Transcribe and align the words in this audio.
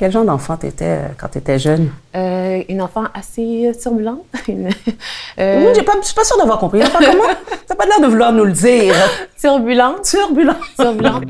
Quel 0.00 0.10
genre 0.10 0.24
d'enfant 0.24 0.56
tu 0.56 0.66
étais 0.66 0.86
euh, 0.86 1.08
quand 1.18 1.28
tu 1.28 1.36
étais 1.36 1.58
jeune? 1.58 1.90
Euh, 2.16 2.62
une 2.70 2.80
enfant 2.80 3.04
assez 3.12 3.70
turbulente. 3.78 4.24
Une, 4.48 4.70
euh... 5.38 5.74
Oui, 5.76 5.82
pas, 5.82 5.92
je 6.00 6.06
suis 6.06 6.14
pas 6.14 6.24
sûre 6.24 6.38
d'avoir 6.38 6.58
compris. 6.58 6.80
Enfin, 6.82 7.00
comment? 7.04 7.24
T'as 7.66 7.74
pas 7.74 7.84
l'air 7.84 8.00
de 8.00 8.06
vouloir 8.06 8.32
nous 8.32 8.46
le 8.46 8.52
dire. 8.52 8.94
Turbulente. 9.38 10.04
Turbulente. 10.04 10.56
Turbulente. 10.74 11.24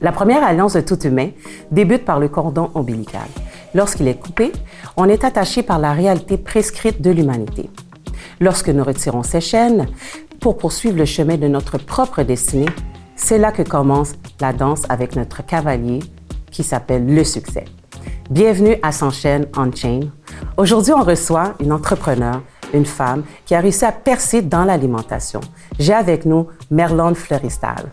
La 0.00 0.12
première 0.12 0.42
alliance 0.42 0.72
de 0.72 0.80
tout 0.80 0.98
humain 1.00 1.28
débute 1.70 2.06
par 2.06 2.18
le 2.18 2.28
cordon 2.28 2.70
ombilical. 2.74 3.28
Lorsqu'il 3.74 4.08
est 4.08 4.18
coupé, 4.18 4.52
on 4.96 5.06
est 5.06 5.22
attaché 5.22 5.62
par 5.62 5.78
la 5.78 5.92
réalité 5.92 6.38
prescrite 6.38 7.02
de 7.02 7.10
l'humanité. 7.10 7.68
Lorsque 8.40 8.68
nous 8.68 8.84
retirons 8.84 9.22
ces 9.22 9.42
chaînes 9.42 9.86
pour 10.40 10.56
poursuivre 10.56 10.96
le 10.96 11.04
chemin 11.04 11.36
de 11.36 11.48
notre 11.48 11.78
propre 11.78 12.22
destinée, 12.22 12.68
c'est 13.14 13.38
là 13.38 13.52
que 13.52 13.62
commence 13.62 14.14
la 14.40 14.52
danse 14.52 14.82
avec 14.88 15.16
notre 15.16 15.44
cavalier 15.44 16.00
qui 16.50 16.62
s'appelle 16.62 17.06
le 17.06 17.24
succès. 17.24 17.64
Bienvenue 18.30 18.76
à 18.82 18.92
S'enchaîne 18.92 19.46
on 19.56 19.70
Chain. 19.72 20.00
Aujourd'hui, 20.56 20.92
on 20.92 21.02
reçoit 21.02 21.54
une 21.60 21.72
entrepreneur, 21.72 22.42
une 22.74 22.86
femme 22.86 23.24
qui 23.44 23.54
a 23.54 23.60
réussi 23.60 23.84
à 23.84 23.92
percer 23.92 24.42
dans 24.42 24.64
l'alimentation. 24.64 25.40
J'ai 25.78 25.94
avec 25.94 26.24
nous 26.24 26.48
Merlande 26.70 27.16
Fleuristal. 27.16 27.92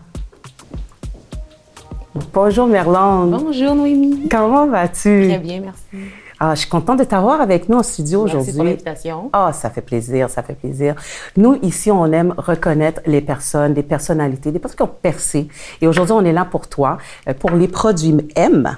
Bonjour 2.32 2.66
Merlande. 2.66 3.30
Bonjour 3.42 3.74
Noémie. 3.74 4.28
Comment 4.28 4.66
vas-tu? 4.66 5.28
Très 5.28 5.38
bien, 5.38 5.60
merci. 5.60 6.10
Ah, 6.40 6.54
je 6.54 6.60
suis 6.60 6.68
contente 6.68 6.98
de 6.98 7.04
t'avoir 7.04 7.40
avec 7.40 7.68
nous 7.68 7.78
en 7.78 7.82
studio 7.82 8.22
aujourd'hui. 8.22 8.52
Merci 8.52 8.56
pour 8.56 8.64
l'invitation. 8.64 9.30
Ah, 9.32 9.52
ça 9.52 9.70
fait 9.70 9.82
plaisir, 9.82 10.28
ça 10.28 10.42
fait 10.42 10.54
plaisir. 10.54 10.94
Nous, 11.36 11.58
ici, 11.62 11.90
on 11.90 12.06
aime 12.06 12.34
reconnaître 12.36 13.00
les 13.06 13.20
personnes, 13.20 13.74
des 13.74 13.82
personnalités, 13.82 14.50
des 14.50 14.58
personnes 14.58 14.76
qui 14.76 14.82
ont 14.82 14.96
percé. 15.00 15.48
Et 15.80 15.86
aujourd'hui, 15.86 16.14
on 16.14 16.24
est 16.24 16.32
là 16.32 16.44
pour 16.44 16.68
toi, 16.68 16.98
euh, 17.28 17.34
pour 17.34 17.50
les 17.50 17.68
produits 17.68 18.16
M. 18.34 18.76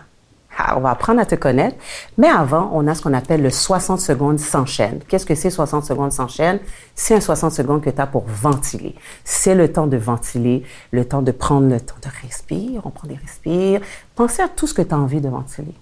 Ah, 0.59 0.75
on 0.77 0.81
va 0.81 0.91
apprendre 0.91 1.21
à 1.21 1.27
te 1.27 1.35
connaître. 1.35 1.77
Mais 2.17 2.29
avant, 2.29 2.71
on 2.73 2.87
a 2.87 2.95
ce 2.95 3.03
qu'on 3.03 3.13
appelle 3.13 3.43
le 3.43 3.51
60 3.51 4.01
secondes 4.01 4.39
sans 4.39 4.65
chaîne. 4.65 5.01
Qu'est-ce 5.07 5.27
que 5.27 5.35
c'est 5.35 5.51
60 5.51 5.85
secondes 5.85 6.13
sans 6.13 6.29
chaîne? 6.29 6.61
C'est 6.95 7.15
un 7.15 7.21
60 7.21 7.53
secondes 7.53 7.83
que 7.83 7.91
tu 7.91 8.01
as 8.01 8.07
pour 8.07 8.25
ventiler. 8.27 8.95
C'est 9.25 9.55
le 9.55 9.71
temps 9.71 9.87
de 9.87 9.99
ventiler, 9.99 10.63
le 10.93 11.05
temps 11.05 11.23
de 11.23 11.31
prendre 11.31 11.69
le 11.69 11.81
temps 11.81 11.97
de 12.03 12.09
respirer. 12.27 12.81
On 12.85 12.91
prend 12.91 13.07
des 13.07 13.17
respires. 13.17 13.81
Pensez 14.15 14.43
à 14.43 14.49
tout 14.49 14.67
ce 14.67 14.73
que 14.73 14.83
tu 14.83 14.95
as 14.95 14.99
envie 14.99 15.21
de 15.21 15.29
ventiler. 15.29 15.75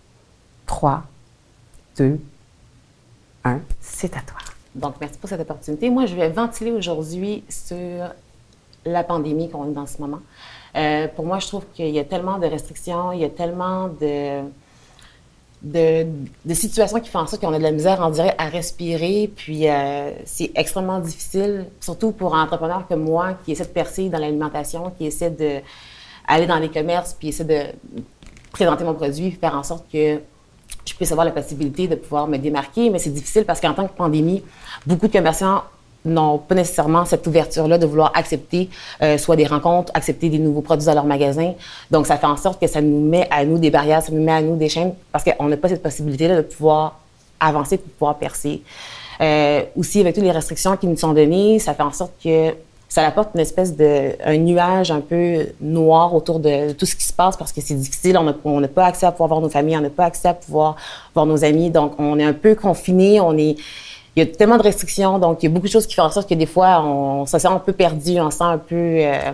3, 0.67 1.05
2, 1.97 2.19
1, 3.45 3.61
c'est 3.81 4.17
à 4.17 4.21
toi. 4.21 4.39
Donc, 4.75 4.95
merci 5.01 5.19
pour 5.19 5.29
cette 5.29 5.41
opportunité. 5.41 5.89
Moi, 5.91 6.07
je 6.07 6.17
vais 6.17 6.29
ventiler 6.29 6.73
aujourd'hui 6.73 7.45
sur 7.49 8.09
la 8.85 9.05
pandémie 9.05 9.49
qu'on 9.49 9.71
est 9.71 9.75
dans 9.75 9.87
ce 9.87 10.01
moment. 10.01 10.21
Euh, 10.77 11.07
pour 11.09 11.25
moi, 11.25 11.39
je 11.39 11.47
trouve 11.47 11.65
qu'il 11.75 11.91
y 11.91 11.99
a 11.99 12.05
tellement 12.05 12.39
de 12.39 12.47
restrictions, 12.47 13.13
il 13.13 13.21
y 13.21 13.25
a 13.25 13.29
tellement 13.29 13.89
de, 13.89 14.43
de, 15.63 16.55
situations 16.55 16.99
qui 16.99 17.09
font 17.09 17.21
en 17.21 17.27
sorte 17.27 17.41
qu'on 17.41 17.53
a 17.53 17.59
de 17.59 17.63
la 17.63 17.71
misère, 17.71 18.01
en 18.01 18.11
dirait, 18.11 18.35
à 18.39 18.49
respirer. 18.49 19.31
Puis, 19.35 19.69
euh, 19.69 20.11
c'est 20.25 20.51
extrêmement 20.57 20.99
difficile, 20.99 21.67
surtout 21.81 22.11
pour 22.11 22.35
un 22.35 22.43
entrepreneur 22.43 22.87
comme 22.89 23.05
moi 23.05 23.35
qui 23.45 23.53
essaie 23.53 23.65
de 23.65 23.69
percer 23.69 24.09
dans 24.09 24.19
l'alimentation, 24.19 24.93
qui 24.99 25.07
essaie 25.07 25.31
d'aller 25.31 26.47
dans 26.47 26.59
les 26.59 26.71
commerces, 26.71 27.15
puis 27.15 27.29
essaie 27.29 27.45
de 27.45 27.61
présenter 28.51 28.85
mon 28.85 28.95
produit, 28.95 29.31
faire 29.31 29.55
en 29.55 29.63
sorte 29.63 29.85
que 29.93 30.21
je 30.87 30.95
puisse 30.95 31.11
avoir 31.13 31.25
la 31.25 31.33
possibilité 31.33 31.89
de 31.89 31.95
pouvoir 31.95 32.29
me 32.29 32.37
démarquer, 32.37 32.91
mais 32.91 32.99
c'est 32.99 33.11
difficile 33.11 33.45
parce 33.45 33.61
qu'en 33.61 33.75
tant 33.75 33.87
que 33.87 33.97
pandémie, 33.97 34.43
beaucoup 34.87 35.09
de 35.09 35.13
commerçants 35.13 35.63
n'ont 36.05 36.39
pas 36.39 36.55
nécessairement 36.55 37.05
cette 37.05 37.27
ouverture-là 37.27 37.79
de 37.79 37.87
vouloir 37.87 38.13
accepter 38.15 38.69
euh, 39.03 39.17
soit 39.17 39.37
des 39.37 39.47
rencontres, 39.47 39.91
accepter 39.95 40.29
des 40.29 40.39
nouveaux 40.39 40.61
produits 40.61 40.87
dans 40.87 40.95
leur 40.95 41.07
magasin. 41.07 41.55
Donc, 41.91 42.07
ça 42.07 42.19
fait 42.19 42.27
en 42.27 42.37
sorte 42.37 42.61
que 42.61 42.67
ça 42.67 42.83
nous 42.83 43.01
met 43.01 43.27
à 43.31 43.45
nous 43.45 43.59
des 43.59 43.71
barrières, 43.71 44.03
ça 44.03 44.13
nous 44.13 44.23
met 44.23 44.33
à 44.33 44.43
nous 44.43 44.57
des 44.57 44.69
chaînes 44.69 44.95
parce 45.13 45.25
qu'on 45.25 45.49
n'a 45.49 45.57
pas 45.57 45.69
cette 45.69 45.83
possibilité-là 45.83 46.37
de 46.37 46.43
pouvoir 46.43 47.01
avancer, 47.41 47.79
de 47.79 47.83
pouvoir 47.83 48.17
percer. 48.17 48.63
Euh, 49.21 49.63
aussi, 49.77 50.01
avec 50.01 50.15
toutes 50.15 50.25
les 50.25 50.33
restrictions 50.33 50.77
qui 50.77 50.87
nous 50.87 50.97
sont 50.97 51.13
données, 51.13 51.59
ça 51.59 51.73
fait 51.75 51.83
en 51.83 51.93
sorte 51.93 52.13
que 52.23 52.55
ça 52.95 53.05
apporte 53.05 53.31
une 53.35 53.41
espèce 53.41 53.77
de 53.77 54.13
un 54.25 54.37
nuage 54.37 54.93
un 54.93 55.01
peu 55.01 55.49
noir 55.61 56.15
autour 56.15 56.39
de, 56.39 56.71
tout 56.75 56.87
ce 56.87 56.95
qui 56.95 57.03
se 57.03 57.13
passe 57.13 57.37
parce 57.37 57.51
que 57.51 57.61
c'est 57.61 57.75
difficile. 57.75 58.17
On 58.45 58.61
n'a 58.61 58.69
pas 58.69 58.87
accès 58.87 59.05
à 59.05 59.11
pouvoir 59.11 59.31
voir 59.31 59.41
nos 59.41 59.49
familles, 59.49 59.77
on 59.79 59.81
n'a 59.81 59.91
pas 59.91 60.05
accès 60.05 60.29
à 60.29 60.35
pouvoir 60.35 60.77
voir 61.13 61.27
nos 61.27 61.43
amis. 61.43 61.71
Donc, 61.71 61.95
on 61.99 62.21
est 62.21 62.25
un 62.25 62.33
peu 62.33 62.55
confiné, 62.55 63.21
on 63.21 63.37
est 63.37 63.57
il 64.15 64.21
y 64.21 64.23
a 64.23 64.27
tellement 64.27 64.59
de 64.59 64.63
restrictions, 64.63 65.19
donc 65.19 65.43
il 65.43 65.47
y 65.47 65.49
a 65.49 65.53
beaucoup 65.53 65.67
de 65.67 65.73
choses 65.73 65.89
qui 65.89 65.97
font 65.97 66.05
en 66.05 66.11
sorte 66.11 66.29
que 66.29 66.37
des 66.37 66.47
fois, 66.47 66.85
on, 66.85 67.27
se 67.27 67.37
sent 67.37 67.49
un 67.49 67.59
peu 67.59 67.73
perdu, 67.73 68.21
on 68.21 68.31
se 68.31 68.39
sent 68.39 68.45
un 68.45 68.59
peu... 68.59 68.77
Euh, 68.77 69.33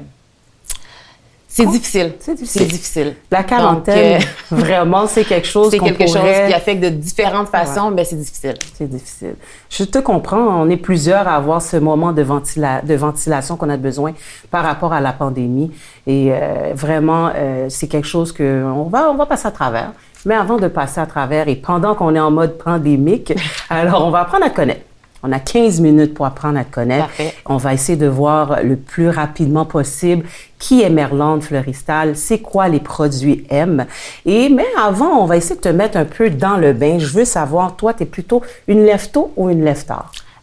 c'est 1.53 1.67
difficile. 1.67 2.15
C'est 2.21 2.35
difficile. 2.35 2.69
difficile. 2.69 3.15
La 3.29 3.43
quarantaine, 3.43 4.23
euh, 4.23 4.25
vraiment, 4.57 5.09
c'est 5.09 5.25
quelque 5.25 5.49
chose 5.49 5.71
C'est 5.71 5.81
quelque 5.81 6.07
chose 6.07 6.23
qui 6.47 6.55
affecte 6.55 6.81
de 6.81 6.91
différentes 6.91 7.49
façons, 7.49 7.91
mais 7.91 8.05
c'est 8.05 8.17
difficile. 8.17 8.55
C'est 8.75 8.89
difficile. 8.89 9.35
Je 9.69 9.83
te 9.83 9.99
comprends. 9.99 10.63
On 10.63 10.71
est 10.71 10.77
plusieurs 10.77 11.27
à 11.27 11.35
avoir 11.35 11.61
ce 11.61 11.77
moment 11.77 12.13
de, 12.13 12.23
de 12.23 12.95
ventilation 12.95 13.57
qu'on 13.57 13.69
a 13.69 13.77
besoin 13.77 14.13
par 14.51 14.63
rapport 14.63 14.93
à 14.93 15.01
la 15.01 15.13
pandémie. 15.13 15.73
Et 16.07 16.29
euh, 16.31 16.71
vraiment, 16.75 17.33
c'est 17.69 17.89
quelque 17.89 18.07
chose 18.07 18.31
que 18.31 18.65
on 18.65 18.85
va, 18.85 19.11
on 19.11 19.17
va 19.17 19.27
passer 19.27 19.49
à 19.49 19.51
travers. 19.51 19.93
Mais 20.27 20.35
avant 20.35 20.59
de 20.59 20.69
passer 20.69 21.01
à 21.01 21.07
travers 21.07 21.49
et 21.49 21.57
pendant 21.57 21.95
qu'on 21.95 22.15
est 22.15 22.21
en 22.21 22.31
mode 22.31 22.59
pandémique, 22.59 23.33
alors 23.71 24.07
on 24.07 24.11
va 24.11 24.21
apprendre 24.21 24.45
à 24.45 24.51
connaître. 24.51 24.83
On 25.23 25.33
a 25.33 25.39
15 25.39 25.81
minutes 25.81 26.15
pour 26.15 26.27
apprendre 26.27 26.59
à 26.59 26.65
te 26.65 26.73
connaître. 26.73 27.09
On 27.47 27.57
va 27.57 27.75
essayer 27.75 27.97
de 27.99 28.07
voir 28.07 28.63
le 28.63 28.77
plus 28.77 29.09
rapidement 29.09 29.65
possible 29.65 30.25
qui 30.59 30.83
est 30.83 30.91
Merlande 30.91 31.43
Fleuristal, 31.43 32.17
c'est 32.17 32.39
quoi 32.39 32.69
les 32.69 32.81
produits 32.81 33.47
M. 33.49 33.87
Et 34.27 34.49
mais 34.51 34.67
avant, 34.79 35.23
on 35.23 35.25
va 35.25 35.37
essayer 35.39 35.57
de 35.57 35.61
te 35.61 35.69
mettre 35.69 35.97
un 35.97 36.05
peu 36.05 36.31
dans 36.31 36.57
le 36.57 36.73
bain. 36.73 36.99
Je 36.99 37.07
veux 37.07 37.25
savoir, 37.25 37.77
toi, 37.77 37.95
tu 37.95 38.03
es 38.03 38.07
plutôt 38.07 38.43
une 38.69 38.85
lève 38.85 39.09
ou 39.37 39.49
une 39.49 39.65
lève 39.65 39.85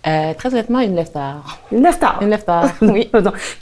euh, 0.07 0.33
très 0.35 0.49
honnêtement, 0.49 0.79
une 0.79 0.95
lève-tard. 0.95 1.59
Une 1.71 1.83
lève-tard? 1.83 2.19
Une 2.21 2.29
lève-tard, 2.29 2.71
oui. 2.81 3.11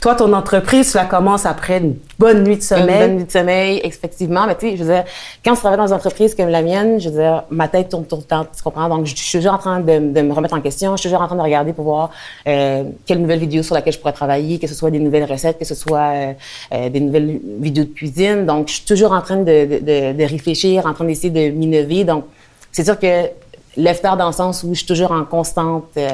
Toi, 0.00 0.14
ton 0.14 0.32
entreprise, 0.32 0.86
ça 0.88 1.04
commence 1.04 1.44
après 1.44 1.78
une 1.78 1.96
bonne 2.18 2.44
nuit 2.44 2.56
de 2.56 2.62
sommeil. 2.62 2.84
Une 2.86 3.00
bonne 3.00 3.16
nuit 3.16 3.24
de 3.24 3.30
sommeil, 3.32 3.80
effectivement. 3.82 4.46
Mais 4.46 4.54
tu 4.54 4.70
sais, 4.70 4.76
je 4.76 4.84
veux 4.84 4.92
dire, 4.92 5.04
quand 5.44 5.54
je 5.54 5.60
travaille 5.60 5.78
dans 5.78 5.88
une 5.88 5.94
entreprise 5.94 6.36
comme 6.36 6.48
la 6.48 6.62
mienne, 6.62 7.00
je 7.00 7.08
veux 7.08 7.18
dire, 7.18 7.42
ma 7.50 7.66
tête 7.66 7.88
tourne 7.88 8.04
tout 8.04 8.16
le 8.16 8.22
temps, 8.22 8.46
tu 8.54 8.62
comprends? 8.62 8.88
Donc, 8.88 9.06
je 9.06 9.16
suis 9.16 9.38
toujours 9.38 9.54
en 9.54 9.58
train 9.58 9.80
de, 9.80 9.98
me 9.98 10.32
remettre 10.32 10.54
en 10.54 10.60
question. 10.60 10.94
Je 10.94 11.00
suis 11.00 11.08
toujours 11.08 11.22
en 11.22 11.26
train 11.26 11.36
de 11.36 11.42
regarder 11.42 11.72
pour 11.72 11.84
voir 11.84 12.10
euh, 12.46 12.84
quelle 13.06 13.20
nouvelle 13.20 13.40
vidéo 13.40 13.64
sur 13.64 13.74
laquelle 13.74 13.94
je 13.94 13.98
pourrais 13.98 14.12
travailler, 14.12 14.60
que 14.60 14.68
ce 14.68 14.74
soit 14.74 14.92
des 14.92 15.00
nouvelles 15.00 15.24
recettes, 15.24 15.58
que 15.58 15.64
ce 15.64 15.74
soit 15.74 15.98
euh, 15.98 16.32
euh, 16.74 16.88
des 16.90 17.00
nouvelles 17.00 17.40
vidéos 17.58 17.84
de 17.84 17.90
cuisine. 17.90 18.46
Donc, 18.46 18.68
je 18.68 18.74
suis 18.74 18.84
toujours 18.84 19.10
en 19.12 19.20
train 19.20 19.38
de, 19.38 19.80
de, 19.80 20.12
de 20.12 20.24
réfléchir, 20.24 20.86
en 20.86 20.94
train 20.94 21.04
d'essayer 21.06 21.30
de 21.30 21.56
m'innover. 21.56 22.04
Donc, 22.04 22.24
c'est 22.70 22.84
sûr 22.84 22.98
que 22.98 23.30
lève 23.76 24.00
dans 24.02 24.26
le 24.26 24.32
sens 24.32 24.62
où 24.62 24.70
je 24.70 24.78
suis 24.78 24.86
toujours 24.86 25.12
en 25.12 25.24
constante 25.24 25.90
euh, 25.96 26.08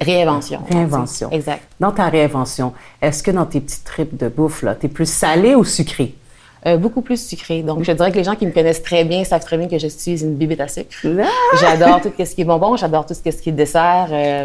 réinvention. 0.00 0.60
Réinvention. 0.70 1.30
Exact. 1.30 1.62
Dans 1.80 1.92
ta 1.92 2.08
réinvention, 2.08 2.72
est-ce 3.00 3.22
que 3.22 3.30
dans 3.30 3.46
tes 3.46 3.60
petits 3.60 3.82
trips 3.84 4.16
de 4.16 4.28
bouffe, 4.28 4.62
là, 4.62 4.76
es 4.82 4.88
plus 4.88 5.10
salé 5.10 5.54
ou 5.54 5.64
sucré? 5.64 6.14
Euh, 6.64 6.76
beaucoup 6.76 7.02
plus 7.02 7.20
sucré. 7.20 7.62
Donc, 7.62 7.82
je 7.82 7.90
dirais 7.90 8.12
que 8.12 8.16
les 8.16 8.24
gens 8.24 8.36
qui 8.36 8.46
me 8.46 8.52
connaissent 8.52 8.82
très 8.82 9.04
bien 9.04 9.24
savent 9.24 9.44
très 9.44 9.58
bien 9.58 9.66
que 9.66 9.78
je 9.78 9.88
suis 9.88 10.22
une 10.22 10.36
bibite 10.36 10.60
à 10.60 10.68
sucre. 10.68 10.90
Ah! 11.04 11.56
J'adore 11.60 12.00
tout 12.00 12.12
ce 12.18 12.34
qui 12.34 12.42
est 12.42 12.44
bonbon, 12.44 12.76
j'adore 12.76 13.04
tout 13.04 13.14
ce 13.14 13.20
qui 13.20 13.48
est 13.48 13.52
dessert. 13.52 14.08
Euh, 14.12 14.44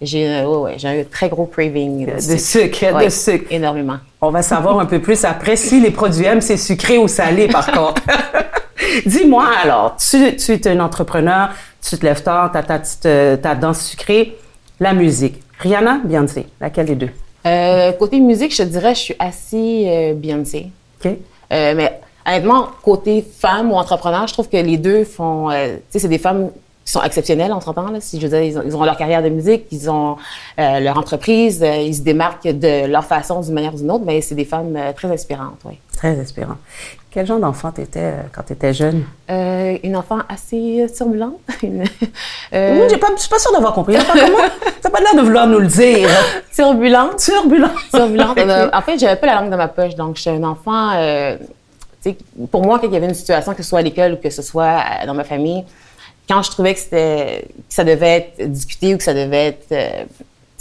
j'ai 0.00 0.44
ouais, 0.46 0.76
un 0.84 1.04
très 1.04 1.28
gros 1.28 1.46
craving 1.46 2.06
de, 2.06 2.20
sucre. 2.20 3.04
de 3.04 3.08
sucre. 3.08 3.46
Énormément. 3.50 3.96
On 4.20 4.30
va 4.30 4.42
savoir 4.42 4.78
un 4.78 4.86
peu 4.86 5.00
plus 5.00 5.24
après 5.24 5.56
si 5.56 5.80
les 5.80 5.90
produits 5.90 6.24
M, 6.24 6.40
c'est 6.40 6.56
sucré 6.56 6.98
ou 6.98 7.08
salé, 7.08 7.48
par 7.48 7.66
contre. 7.70 8.02
Dis-moi 9.06 9.46
alors, 9.62 9.96
tu, 9.96 10.36
tu, 10.36 10.52
es 10.52 10.68
un 10.68 10.80
entrepreneur, 10.80 11.50
tu 11.80 11.96
te 11.96 12.04
lèves 12.04 12.22
tard, 12.22 12.52
tu 12.52 12.58
as 12.58 12.62
ta, 12.62 12.78
ta, 12.78 13.36
ta 13.36 13.54
danse 13.54 13.84
sucrée, 13.84 14.36
la 14.80 14.92
musique. 14.92 15.40
Rihanna, 15.58 16.00
Beyoncé, 16.04 16.46
laquelle 16.60 16.86
des 16.86 16.94
deux? 16.94 17.10
Euh, 17.46 17.92
côté 17.92 18.20
musique, 18.20 18.52
je 18.54 18.62
te 18.62 18.68
dirais, 18.68 18.94
je 18.94 19.00
suis 19.00 19.16
assez 19.18 19.84
euh, 19.88 20.14
Beyoncé. 20.14 20.68
OK. 21.04 21.12
Euh, 21.52 21.74
mais 21.74 22.00
honnêtement, 22.26 22.68
côté 22.82 23.22
femme 23.22 23.72
ou 23.72 23.74
entrepreneur, 23.74 24.26
je 24.26 24.32
trouve 24.32 24.48
que 24.48 24.56
les 24.56 24.76
deux 24.76 25.04
font. 25.04 25.50
Euh, 25.50 25.76
tu 25.76 25.82
sais, 25.90 25.98
c'est 26.00 26.08
des 26.08 26.18
femmes 26.18 26.50
qui 26.84 26.92
sont 26.92 27.02
exceptionnelles, 27.02 27.52
on 27.52 27.60
s'entend. 27.60 27.88
Si 28.00 28.20
je 28.20 28.26
veux 28.26 28.40
dire, 28.40 28.62
ils 28.64 28.76
ont, 28.76 28.84
leur 28.84 28.96
carrière 28.96 29.22
de 29.22 29.28
musique, 29.28 29.64
ils 29.70 29.90
ont 29.90 30.16
euh, 30.58 30.80
leur 30.80 30.98
entreprise, 30.98 31.62
ils 31.62 31.94
se 31.94 32.02
démarquent 32.02 32.48
de 32.48 32.86
leur 32.86 33.04
façon 33.04 33.40
d'une 33.40 33.54
manière 33.54 33.74
ou 33.74 33.78
d'une 33.78 33.90
autre, 33.90 34.04
mais 34.06 34.20
c'est 34.20 34.34
des 34.34 34.46
femmes 34.46 34.78
très 34.96 35.10
inspirantes, 35.10 35.60
oui. 35.64 35.78
Très 35.96 36.18
inspirantes. 36.18 36.58
Quel 37.10 37.26
genre 37.26 37.40
d'enfant 37.40 37.72
tu 37.72 37.80
étais 37.80 38.00
euh, 38.00 38.22
quand 38.32 38.42
tu 38.42 38.52
étais 38.52 38.74
jeune? 38.74 39.04
Euh, 39.30 39.78
une 39.82 39.96
enfant 39.96 40.18
assez 40.28 40.86
turbulente. 40.94 41.38
une, 41.62 41.84
euh... 42.52 42.88
Oui, 42.90 42.98
je 43.16 43.20
suis 43.20 43.30
pas 43.30 43.38
sûre 43.38 43.52
d'avoir 43.52 43.72
compris. 43.72 43.96
comment? 43.96 44.38
T'as 44.82 44.90
pas 44.90 45.00
l'air 45.00 45.14
de 45.14 45.22
vouloir 45.22 45.46
nous 45.46 45.58
le 45.58 45.66
dire. 45.66 46.08
Turbulente. 46.54 47.18
Turbulente. 47.18 47.72
Turbulente. 47.90 48.38
en 48.72 48.82
fait, 48.82 48.98
j'avais 48.98 49.16
pas 49.16 49.26
la 49.26 49.40
langue 49.40 49.50
dans 49.50 49.56
ma 49.56 49.68
poche. 49.68 49.94
Donc, 49.94 50.16
j'étais 50.16 50.30
un 50.30 50.44
enfant. 50.44 50.92
Pour 52.50 52.62
moi, 52.62 52.78
quand 52.78 52.86
il 52.86 52.92
y 52.92 52.96
avait 52.96 53.08
une 53.08 53.14
situation, 53.14 53.54
que 53.54 53.62
ce 53.62 53.68
soit 53.68 53.78
à 53.78 53.82
l'école 53.82 54.12
ou 54.12 54.16
que 54.16 54.30
ce 54.30 54.42
soit 54.42 54.82
dans 55.06 55.14
ma 55.14 55.24
famille, 55.24 55.64
quand 56.28 56.42
je 56.42 56.50
trouvais 56.50 56.74
que, 56.74 56.80
c'était, 56.80 57.46
que 57.56 57.74
ça 57.74 57.84
devait 57.84 58.32
être 58.38 58.50
discuté 58.50 58.94
ou 58.94 58.98
que 58.98 59.04
ça 59.04 59.14
devait 59.14 59.46
être 59.46 60.06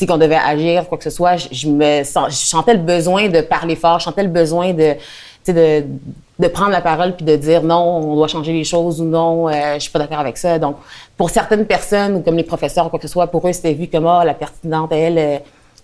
qu'on 0.05 0.17
devait 0.17 0.35
agir, 0.35 0.87
quoi 0.87 0.97
que 0.97 1.03
ce 1.03 1.09
soit, 1.09 1.37
je, 1.37 1.67
me 1.67 2.03
sens, 2.03 2.29
je 2.29 2.45
sentais 2.45 2.73
le 2.73 2.79
besoin 2.79 3.29
de 3.29 3.41
parler 3.41 3.75
fort, 3.75 3.99
je 3.99 4.05
sentais 4.05 4.23
le 4.23 4.29
besoin 4.29 4.73
de, 4.73 4.95
de, 5.47 5.83
de 6.39 6.47
prendre 6.47 6.71
la 6.71 6.81
parole 6.81 7.15
puis 7.15 7.25
de 7.25 7.35
dire 7.35 7.63
non, 7.63 7.97
on 7.97 8.15
doit 8.15 8.27
changer 8.27 8.53
les 8.53 8.63
choses 8.63 9.01
ou 9.01 9.05
non, 9.05 9.47
euh, 9.47 9.75
je 9.75 9.79
suis 9.79 9.91
pas 9.91 9.99
d'accord 9.99 10.19
avec 10.19 10.37
ça. 10.37 10.59
Donc, 10.59 10.77
pour 11.15 11.29
certaines 11.29 11.65
personnes 11.65 12.15
ou 12.15 12.21
comme 12.21 12.37
les 12.37 12.43
professeurs 12.43 12.85
ou 12.85 12.89
quoi 12.89 12.99
que 12.99 13.07
ce 13.07 13.11
soit, 13.11 13.27
pour 13.27 13.47
eux, 13.47 13.53
c'était 13.53 13.73
vu 13.73 13.87
comme 13.87 14.05
oh, 14.05 14.23
la 14.23 14.33
pertinente, 14.33 14.91
elle, 14.91 15.17
euh, 15.17 15.37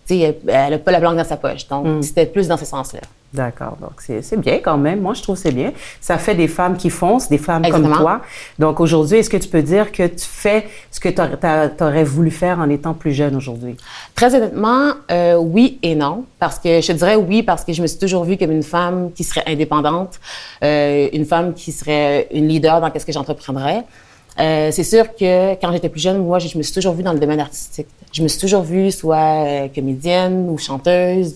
elle 0.10 0.72
n'a 0.72 0.78
pas 0.78 0.92
la 0.92 1.00
langue 1.00 1.18
dans 1.18 1.24
sa 1.24 1.38
poche. 1.38 1.68
Donc, 1.68 1.86
mm. 1.86 2.02
c'était 2.04 2.26
plus 2.26 2.48
dans 2.48 2.58
ce 2.58 2.66
sens-là. 2.66 3.02
D'accord. 3.34 3.78
Donc, 3.82 3.94
c'est 4.00 4.40
bien 4.40 4.60
quand 4.60 4.78
même. 4.78 5.02
Moi, 5.02 5.16
je 5.16 5.24
trouve 5.24 5.36
c'est 5.36 5.52
bien. 5.52 5.72
Ça 6.00 6.20
fait 6.20 6.36
des 6.36 6.48
femmes 6.48 6.78
qui 6.78 6.92
foncent, 6.92 7.30
des 7.30 7.40
femmes 7.40 7.68
comme 7.68 7.92
toi. 7.92 8.22
Donc, 8.60 8.80
aujourd'hui, 8.80 9.18
est-ce 9.18 9.30
que 9.30 9.38
tu 9.38 9.50
peux 9.50 9.64
dire 9.64 9.92
que 9.92 10.06
tu 10.06 10.26
fais 10.26 10.68
ce 10.92 11.00
que 11.00 11.10
tu 11.10 11.84
aurais 11.84 12.04
voulu 12.04 12.30
faire 12.30 12.60
en 12.60 12.70
étant 12.70 12.94
plus 12.94 13.12
jeune 13.12 13.36
aujourd'hui? 13.36 13.76
Très 14.14 14.36
honnêtement, 14.36 14.94
euh, 15.12 15.36
oui 15.36 15.80
et 15.82 15.96
non. 15.96 16.26
Parce 16.38 16.60
que 16.60 16.80
je 16.80 16.92
dirais 16.92 17.16
oui 17.16 17.42
parce 17.42 17.64
que 17.64 17.74
je 17.74 17.82
me 17.82 17.88
suis 17.88 17.98
toujours 17.98 18.24
vue 18.24 18.38
comme 18.38 18.52
une 18.52 18.64
femme 18.64 19.12
qui 19.16 19.24
serait 19.24 19.44
indépendante, 19.48 20.20
euh, 20.64 21.10
une 21.12 21.26
femme 21.26 21.56
qui 21.56 21.72
serait 21.72 22.28
une 22.32 22.48
leader 22.48 22.82
dans 22.82 22.92
qu'est-ce 22.92 23.06
que 23.06 23.12
j'entreprendrais. 23.12 23.84
Euh, 24.40 24.70
c'est 24.72 24.84
sûr 24.84 25.16
que 25.16 25.54
quand 25.56 25.72
j'étais 25.72 25.90
plus 25.90 26.02
jeune, 26.02 26.24
moi, 26.24 26.40
je, 26.40 26.56
me 26.58 26.64
suis 26.64 26.74
toujours 26.74 26.94
vue 26.94 27.04
dans 27.04 27.14
le 27.14 27.20
domaine 27.20 27.40
artistique. 27.40 27.88
Je 28.12 28.22
me 28.22 28.28
suis 28.28 28.40
toujours 28.40 28.64
vue 28.64 28.92
soit 28.92 29.46
euh, 29.46 29.68
comédienne 29.74 30.50
ou 30.50 30.58
chanteuse. 30.58 31.36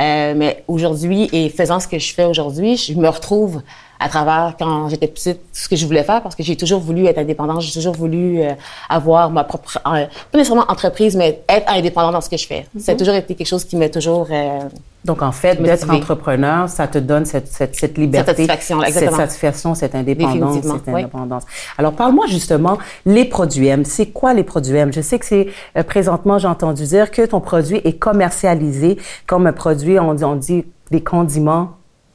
Euh, 0.00 0.34
mais 0.36 0.64
aujourd'hui, 0.68 1.28
et 1.32 1.48
faisant 1.48 1.80
ce 1.80 1.88
que 1.88 1.98
je 1.98 2.12
fais 2.14 2.24
aujourd'hui, 2.24 2.76
je 2.76 2.94
me 2.94 3.08
retrouve 3.08 3.62
à 4.02 4.08
travers 4.08 4.54
quand 4.58 4.88
j'étais 4.88 5.06
petite 5.06 5.40
ce 5.52 5.68
que 5.68 5.76
je 5.76 5.86
voulais 5.86 6.02
faire 6.02 6.22
parce 6.22 6.34
que 6.34 6.42
j'ai 6.42 6.56
toujours 6.56 6.80
voulu 6.80 7.06
être 7.06 7.18
indépendante, 7.18 7.60
j'ai 7.60 7.72
toujours 7.72 7.94
voulu 7.94 8.40
euh, 8.40 8.52
avoir 8.88 9.30
ma 9.30 9.44
propre 9.44 9.78
euh, 9.86 10.06
pas 10.30 10.38
nécessairement 10.38 10.66
entreprise 10.68 11.14
mais 11.16 11.42
être 11.48 11.70
indépendante 11.70 12.12
dans 12.12 12.20
ce 12.20 12.28
que 12.28 12.36
je 12.36 12.46
fais. 12.46 12.66
Ça 12.78 12.92
a 12.92 12.94
mhm. 12.94 12.98
toujours 12.98 13.14
été 13.14 13.34
quelque 13.34 13.46
chose 13.46 13.64
qui 13.64 13.76
m'a 13.76 13.88
toujours 13.88 14.28
euh, 14.30 14.60
donc, 15.04 15.20
en 15.20 15.32
fait, 15.32 15.60
d'être 15.60 15.90
entrepreneur, 15.90 16.68
ça 16.68 16.86
te 16.86 16.96
donne 16.98 17.24
cette, 17.24 17.48
cette, 17.48 17.74
cette 17.74 17.98
liberté, 17.98 18.24
cette 18.24 18.36
satisfaction, 18.36 18.80
cette 18.82 19.12
satisfaction, 19.12 19.74
cette 19.74 19.96
indépendance, 19.96 20.62
cette 20.62 20.88
indépendance. 20.88 21.42
Alors, 21.76 21.92
parle-moi 21.92 22.26
justement 22.28 22.78
les 23.04 23.24
produits 23.24 23.66
M. 23.66 23.84
C'est 23.84 24.06
quoi 24.06 24.32
les 24.32 24.44
produits 24.44 24.76
M? 24.76 24.92
Je 24.92 25.00
sais 25.00 25.18
que 25.18 25.26
c'est 25.26 25.48
présentement, 25.88 26.38
j'ai 26.38 26.46
entendu 26.46 26.84
dire 26.84 27.10
que 27.10 27.26
ton 27.26 27.40
produit 27.40 27.80
est 27.82 27.98
commercialisé 27.98 28.96
comme 29.26 29.48
un 29.48 29.52
produit, 29.52 29.98
on 29.98 30.14
dit, 30.14 30.24
on 30.24 30.36
dit 30.36 30.66
des 30.92 31.02
condiments 31.02 31.72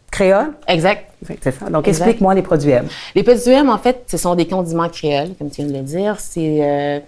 créoles. 0.10 0.54
Exact. 0.70 1.07
C'est 1.26 1.52
ça. 1.52 1.70
Donc, 1.70 1.88
explique-moi 1.88 2.36
les 2.36 2.44
produits 2.44 2.72
M. 2.72 2.88
Les 3.16 3.24
produits 3.24 3.52
M, 3.52 3.70
en 3.70 3.78
fait, 3.78 4.04
ce 4.08 4.18
sont 4.18 4.36
des 4.36 4.46
condiments 4.46 4.90
créoles, 4.90 5.34
comme 5.38 5.50
tu 5.50 5.62
viens 5.62 5.72
de 5.72 5.78
le 5.78 5.84
dire. 5.84 6.20
C'est, 6.20 6.60
euh, 6.62 7.00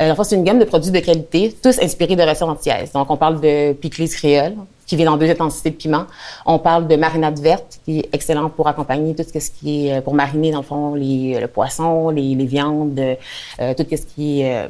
euh 0.00 0.14
c'est 0.24 0.36
une 0.36 0.44
gamme 0.44 0.58
de 0.58 0.64
produits 0.64 0.90
de 0.90 1.00
qualité, 1.00 1.54
tous 1.62 1.78
inspirés 1.82 2.16
de 2.16 2.22
recettes 2.22 2.42
antillaises. 2.42 2.92
Donc, 2.92 3.10
on 3.10 3.16
parle 3.16 3.40
de 3.40 3.74
pickles 3.74 4.08
créoles, 4.08 4.54
qui 4.88 4.96
vient 4.96 5.12
en 5.12 5.18
deux 5.18 5.30
intensités 5.30 5.70
de 5.70 5.76
piment. 5.76 6.06
On 6.46 6.58
parle 6.58 6.88
de 6.88 6.96
marinade 6.96 7.38
verte, 7.38 7.78
qui 7.84 8.00
est 8.00 8.08
excellent 8.12 8.48
pour 8.48 8.66
accompagner 8.68 9.14
tout 9.14 9.22
ce 9.22 9.50
qui 9.50 9.86
est, 9.86 9.98
euh, 9.98 10.00
pour 10.00 10.14
mariner, 10.14 10.50
dans 10.50 10.58
le 10.58 10.64
fond, 10.64 10.94
les, 10.94 11.38
le 11.38 11.46
poisson, 11.46 12.08
les, 12.08 12.34
les 12.34 12.46
viandes, 12.46 12.98
euh, 12.98 13.74
tout 13.74 13.84
ce 13.90 14.14
qui 14.14 14.40
est 14.40 14.64
euh, 14.64 14.68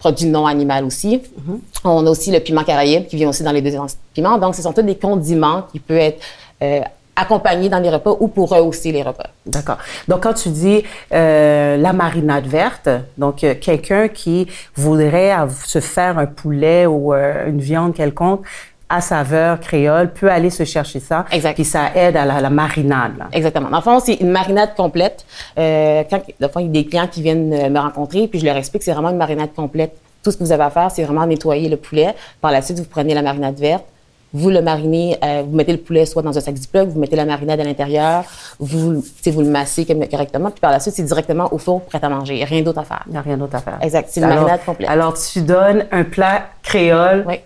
produit 0.00 0.26
non 0.26 0.46
animal 0.46 0.84
aussi. 0.84 1.18
Mm-hmm. 1.18 1.58
On 1.84 2.04
a 2.04 2.10
aussi 2.10 2.32
le 2.32 2.40
piment 2.40 2.64
caraïbe, 2.64 3.06
qui 3.06 3.14
vient 3.14 3.28
aussi 3.28 3.44
dans 3.44 3.52
les 3.52 3.62
deux 3.62 3.74
intensités 3.74 4.02
de 4.10 4.14
piment. 4.14 4.38
Donc, 4.38 4.56
ce 4.56 4.62
sont 4.62 4.72
tous 4.72 4.82
des 4.82 4.96
condiments 4.96 5.62
qui 5.70 5.78
peuvent 5.78 5.96
être 5.96 6.20
accompagner 7.20 7.68
dans 7.68 7.78
les 7.78 7.90
repas 7.90 8.16
ou 8.18 8.28
pour 8.28 8.50
rehausser 8.50 8.92
les 8.92 9.02
repas. 9.02 9.28
D'accord. 9.46 9.78
Donc, 10.08 10.22
quand 10.22 10.34
tu 10.34 10.48
dis 10.48 10.82
euh, 11.12 11.76
la 11.76 11.92
marinade 11.92 12.46
verte, 12.46 12.88
donc 13.18 13.44
euh, 13.44 13.54
quelqu'un 13.60 14.08
qui 14.08 14.46
voudrait 14.74 15.34
se 15.64 15.80
faire 15.80 16.18
un 16.18 16.26
poulet 16.26 16.86
ou 16.86 17.12
euh, 17.12 17.48
une 17.48 17.60
viande 17.60 17.94
quelconque 17.94 18.44
à 18.88 19.00
saveur 19.00 19.60
créole 19.60 20.12
peut 20.12 20.30
aller 20.30 20.50
se 20.50 20.64
chercher 20.64 20.98
ça. 20.98 21.24
Exact. 21.30 21.54
Puis 21.54 21.64
ça 21.64 21.94
aide 21.94 22.16
à 22.16 22.24
la, 22.40 22.50
marinade. 22.50 23.18
Là. 23.18 23.28
Exactement. 23.32 23.70
Dans 23.70 23.76
le 23.76 23.82
fond, 23.82 24.00
c'est 24.00 24.14
une 24.14 24.30
marinade 24.30 24.74
complète. 24.74 25.24
Euh, 25.58 26.02
quand, 26.10 26.18
dans 26.40 26.46
le 26.48 26.52
fond, 26.52 26.60
il 26.60 26.66
y 26.66 26.68
a 26.68 26.82
des 26.82 26.86
clients 26.86 27.06
qui 27.06 27.22
viennent 27.22 27.70
me 27.70 27.78
rencontrer, 27.78 28.26
puis 28.26 28.40
je 28.40 28.46
leur 28.46 28.56
explique 28.56 28.80
que 28.80 28.84
c'est 28.84 28.92
vraiment 28.92 29.10
une 29.10 29.16
marinade 29.16 29.54
complète. 29.54 29.96
Tout 30.24 30.32
ce 30.32 30.36
que 30.36 30.42
vous 30.42 30.52
avez 30.52 30.64
à 30.64 30.70
faire, 30.70 30.90
c'est 30.90 31.04
vraiment 31.04 31.24
nettoyer 31.24 31.68
le 31.68 31.76
poulet. 31.76 32.14
Par 32.40 32.50
la 32.50 32.62
suite, 32.62 32.78
vous 32.78 32.84
prenez 32.84 33.14
la 33.14 33.22
marinade 33.22 33.58
verte, 33.58 33.84
vous 34.32 34.50
le 34.50 34.62
marinez, 34.62 35.16
euh, 35.24 35.42
vous 35.46 35.56
mettez 35.56 35.72
le 35.72 35.78
poulet 35.78 36.06
soit 36.06 36.22
dans 36.22 36.36
un 36.36 36.40
sac 36.40 36.56
Ziploc, 36.56 36.88
vous 36.88 37.00
mettez 37.00 37.16
la 37.16 37.24
marinade 37.24 37.60
à 37.60 37.64
l'intérieur, 37.64 38.24
vous, 38.58 39.02
vous 39.26 39.40
le 39.40 39.48
massez 39.48 39.86
correctement, 40.10 40.50
puis 40.50 40.60
par 40.60 40.70
la 40.70 40.80
suite, 40.80 40.94
c'est 40.94 41.02
directement 41.02 41.52
au 41.52 41.58
four 41.58 41.82
prêt 41.82 42.00
à 42.02 42.08
manger. 42.08 42.44
Rien 42.44 42.62
d'autre 42.62 42.80
à 42.80 42.84
faire. 42.84 43.02
Il 43.06 43.12
n'y 43.12 43.18
a 43.18 43.22
rien 43.22 43.36
d'autre 43.36 43.56
à 43.56 43.60
faire. 43.60 43.78
Exact. 43.80 44.08
C'est 44.10 44.20
une 44.20 44.28
marinade 44.28 44.64
complète. 44.64 44.88
Alors, 44.88 45.14
tu 45.14 45.42
donnes 45.42 45.86
un 45.90 46.04
plat 46.04 46.46
créole 46.62 47.24
oui 47.26 47.40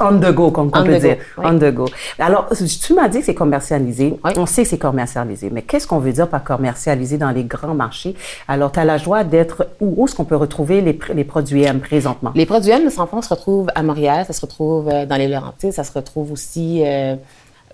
on 0.00 0.18
the 0.18 0.32
go, 0.32 0.50
comme 0.50 0.70
on, 0.74 0.84
peut 0.84 0.98
dire. 0.98 1.16
On 1.36 1.58
the 1.58 1.72
go. 1.72 1.86
Alors, 2.18 2.48
tu 2.82 2.94
m'as 2.94 3.08
dit 3.08 3.20
que 3.20 3.24
c'est 3.26 3.34
commercialisé. 3.34 4.18
On 4.36 4.46
sait 4.46 4.62
que 4.62 4.68
c'est 4.68 4.78
commercialisé. 4.78 5.50
Mais 5.50 5.62
qu'est-ce 5.62 5.86
qu'on 5.86 5.98
veut 5.98 6.12
dire 6.12 6.28
par 6.28 6.44
commercialisé 6.44 7.18
dans 7.18 7.30
les 7.30 7.44
grands 7.44 7.74
marchés? 7.74 8.14
Alors, 8.48 8.72
tu 8.72 8.80
as 8.80 8.84
la 8.84 8.98
joie 8.98 9.24
d'être 9.24 9.68
où, 9.80 10.04
est-ce 10.04 10.14
qu'on 10.14 10.24
peut 10.24 10.36
retrouver 10.36 10.80
les, 10.80 10.98
les, 11.14 11.24
produits 11.24 11.62
M 11.62 11.80
présentement? 11.80 12.32
Les 12.34 12.46
produits 12.46 12.72
M, 12.72 12.84
de 12.84 12.90
fond, 12.90 13.22
se 13.22 13.28
retrouvent 13.28 13.68
à 13.74 13.82
Montréal, 13.82 14.24
ça 14.26 14.32
se 14.32 14.40
retrouve 14.40 14.88
euh, 14.88 15.06
dans 15.06 15.16
les 15.16 15.28
Laurentides, 15.28 15.72
ça 15.72 15.84
se 15.84 15.92
retrouve 15.92 16.32
aussi 16.32 16.82
euh, 16.84 17.16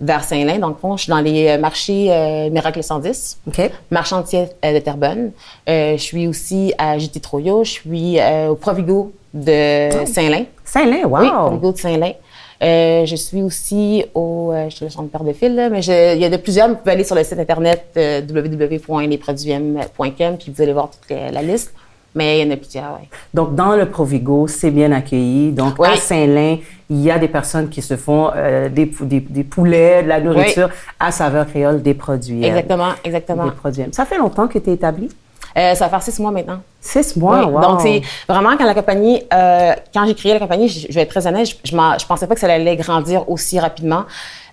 vers 0.01 0.25
Saint-Lin. 0.25 0.59
Donc, 0.59 0.79
je 0.97 1.03
suis 1.03 1.11
dans 1.11 1.21
les 1.21 1.49
euh, 1.49 1.59
marchés 1.59 2.51
Miracle 2.51 2.83
110, 2.83 3.41
okay. 3.49 3.71
marché 3.91 4.15
entier 4.15 4.47
de 4.63 4.79
Terrebonne. 4.79 5.33
je 5.67 5.97
suis 5.99 6.27
aussi 6.27 6.73
à 6.79 6.99
JT 6.99 7.21
Troyo, 7.21 7.65
je 7.65 7.71
suis 7.71 8.19
au 8.49 8.55
Provigo 8.55 9.13
de 9.33 10.03
oh. 10.03 10.07
Saint-Lin. 10.07 10.45
Saint-Lin, 10.65 11.07
wow! 11.07 11.59
Oui, 11.61 11.73
de 11.73 11.77
Saint-Lin. 11.77 12.13
Euh, 12.61 13.07
je 13.07 13.15
suis 13.15 13.43
aussi 13.43 14.05
au, 14.15 14.51
euh, 14.53 14.69
je 14.69 14.87
suis 14.87 14.87
de 14.87 15.33
fil, 15.33 15.55
là, 15.55 15.71
mais 15.71 15.81
je, 15.81 16.15
il 16.15 16.21
y 16.21 16.25
a 16.25 16.29
de 16.29 16.37
plusieurs. 16.37 16.69
Vous 16.69 16.75
pouvez 16.75 16.93
aller 16.93 17.05
sur 17.05 17.15
le 17.15 17.23
site 17.23 17.39
internet 17.39 17.87
euh, 17.97 18.21
www.lesproduitsm, 18.21 20.37
puis 20.39 20.53
vous 20.53 20.63
allez 20.63 20.73
voir 20.73 20.91
toute 20.91 21.09
la, 21.09 21.43
liste. 21.43 21.73
Mais 22.15 22.41
il 22.41 22.47
y 22.47 22.51
en 22.51 22.55
a 22.55 22.57
plusieurs, 22.57 22.99
oui. 23.01 23.09
Donc, 23.33 23.55
dans 23.55 23.77
le 23.77 23.87
Provigo, 23.87 24.49
c'est 24.49 24.73
bien 24.73 24.91
accueilli. 24.91 25.53
Donc, 25.53 25.75
à 25.85 25.97
Saint-Lin, 25.97 26.57
il 26.91 27.01
y 27.01 27.11
a 27.11 27.19
des 27.19 27.29
personnes 27.29 27.69
qui 27.69 27.83
se 27.83 27.97
font 27.97 28.31
euh, 28.35 28.69
des, 28.69 28.91
des, 29.03 29.21
des, 29.21 29.45
poulets, 29.45 30.03
de 30.03 30.09
la 30.09 30.21
nourriture 30.21 30.71
à 30.99 31.13
saveur 31.13 31.47
créole, 31.47 31.81
des 31.81 31.95
produits. 31.95 32.45
Exactement, 32.45 32.91
exactement. 33.05 33.45
Des 33.45 33.53
produits. 33.53 33.85
Ça 33.93 34.05
fait 34.05 34.19
longtemps 34.19 34.49
que 34.49 34.59
tu 34.59 34.71
es 34.71 34.73
établi? 34.73 35.11
Euh, 35.59 35.75
ça 35.75 35.87
va 35.87 35.91
faire 35.91 36.03
six 36.03 36.21
mois 36.21 36.31
maintenant. 36.31 36.61
Six 36.81 37.17
mois, 37.17 37.47
oui. 37.47 37.61
Donc, 37.61 37.81
c'est 37.81 38.03
vraiment 38.29 38.57
quand 38.57 38.65
la 38.65 38.75
compagnie, 38.75 39.23
euh, 39.33 39.73
quand 39.93 40.07
j'ai 40.07 40.15
créé 40.15 40.33
la 40.33 40.39
compagnie, 40.39 40.69
je, 40.69 40.93
vais 40.93 41.01
être 41.01 41.11
très 41.11 41.27
honnête, 41.27 41.49
je, 41.49 41.55
je, 41.65 42.07
pensais 42.07 42.27
pas 42.29 42.35
que 42.35 42.41
ça 42.41 42.53
allait 42.53 42.77
grandir 42.77 43.29
aussi 43.29 43.59
rapidement. 43.59 44.05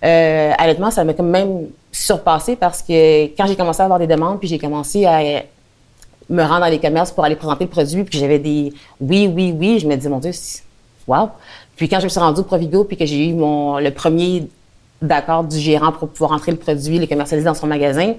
Euh, 0.04 0.52
honnêtement, 0.58 0.90
ça 0.90 1.04
m'a 1.04 1.12
quand 1.12 1.22
même 1.22 1.66
surpassé 1.92 2.56
parce 2.56 2.82
que 2.82 3.26
quand 3.36 3.46
j'ai 3.46 3.54
commencé 3.54 3.82
à 3.82 3.84
avoir 3.84 4.00
des 4.00 4.08
demandes, 4.08 4.40
puis 4.40 4.48
j'ai 4.48 4.58
commencé 4.58 5.06
à 5.06 5.20
me 6.28 6.42
rendre 6.42 6.60
dans 6.60 6.66
les 6.66 6.80
commerces 6.80 7.12
pour 7.12 7.24
aller 7.24 7.36
présenter 7.36 7.64
le 7.64 7.70
produit, 7.70 8.02
puis 8.02 8.18
j'avais 8.18 8.40
des 8.40 8.72
oui, 9.00 9.30
oui, 9.32 9.54
oui, 9.56 9.78
je 9.78 9.86
me 9.86 9.94
disais, 9.94 10.08
mon 10.08 10.18
Dieu, 10.18 10.32
wow. 11.06 11.30
Puis 11.76 11.88
quand 11.88 12.00
je 12.00 12.04
me 12.04 12.08
suis 12.08 12.20
rendue 12.20 12.40
au 12.40 12.44
Provigo, 12.44 12.82
puis 12.82 12.96
que 12.96 13.06
j'ai 13.06 13.28
eu 13.28 13.34
mon, 13.34 13.78
le 13.78 13.92
premier 13.92 14.48
d'accord 15.00 15.44
du 15.44 15.58
gérant 15.58 15.92
pour 15.92 16.08
pouvoir 16.08 16.32
entrer 16.32 16.50
le 16.50 16.58
produit, 16.58 16.98
le 16.98 17.06
commercialiser 17.06 17.46
dans 17.46 17.54
son 17.54 17.68
magasin, 17.68 18.14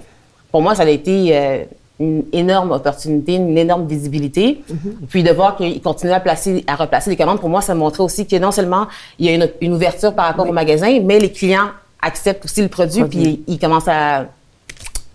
pour 0.51 0.61
moi, 0.61 0.75
ça 0.75 0.83
a 0.83 0.89
été 0.89 1.35
euh, 1.35 1.65
une 1.99 2.23
énorme 2.31 2.71
opportunité, 2.71 3.35
une 3.35 3.57
énorme 3.57 3.87
visibilité. 3.87 4.61
Mm-hmm. 4.71 5.07
Puis 5.09 5.23
de 5.23 5.31
voir 5.31 5.55
qu'il 5.55 5.81
continue 5.81 6.11
à 6.11 6.19
placer, 6.19 6.63
à 6.67 6.75
replacer 6.75 7.09
des 7.09 7.15
commandes, 7.15 7.39
pour 7.39 7.49
moi, 7.49 7.61
ça 7.61 7.73
montrait 7.75 8.03
aussi 8.03 8.27
que 8.27 8.35
non 8.35 8.51
seulement 8.51 8.87
il 9.19 9.25
y 9.25 9.29
a 9.29 9.33
une, 9.33 9.49
une 9.61 9.73
ouverture 9.73 10.13
par 10.13 10.25
rapport 10.25 10.47
au 10.47 10.53
magasin, 10.53 10.99
mais 11.03 11.19
les 11.19 11.31
clients 11.31 11.69
acceptent 12.01 12.45
aussi 12.45 12.61
le 12.61 12.67
produit, 12.67 13.03
puis 13.03 13.43
ils, 13.47 13.59
commencent 13.59 13.87
à 13.87 14.27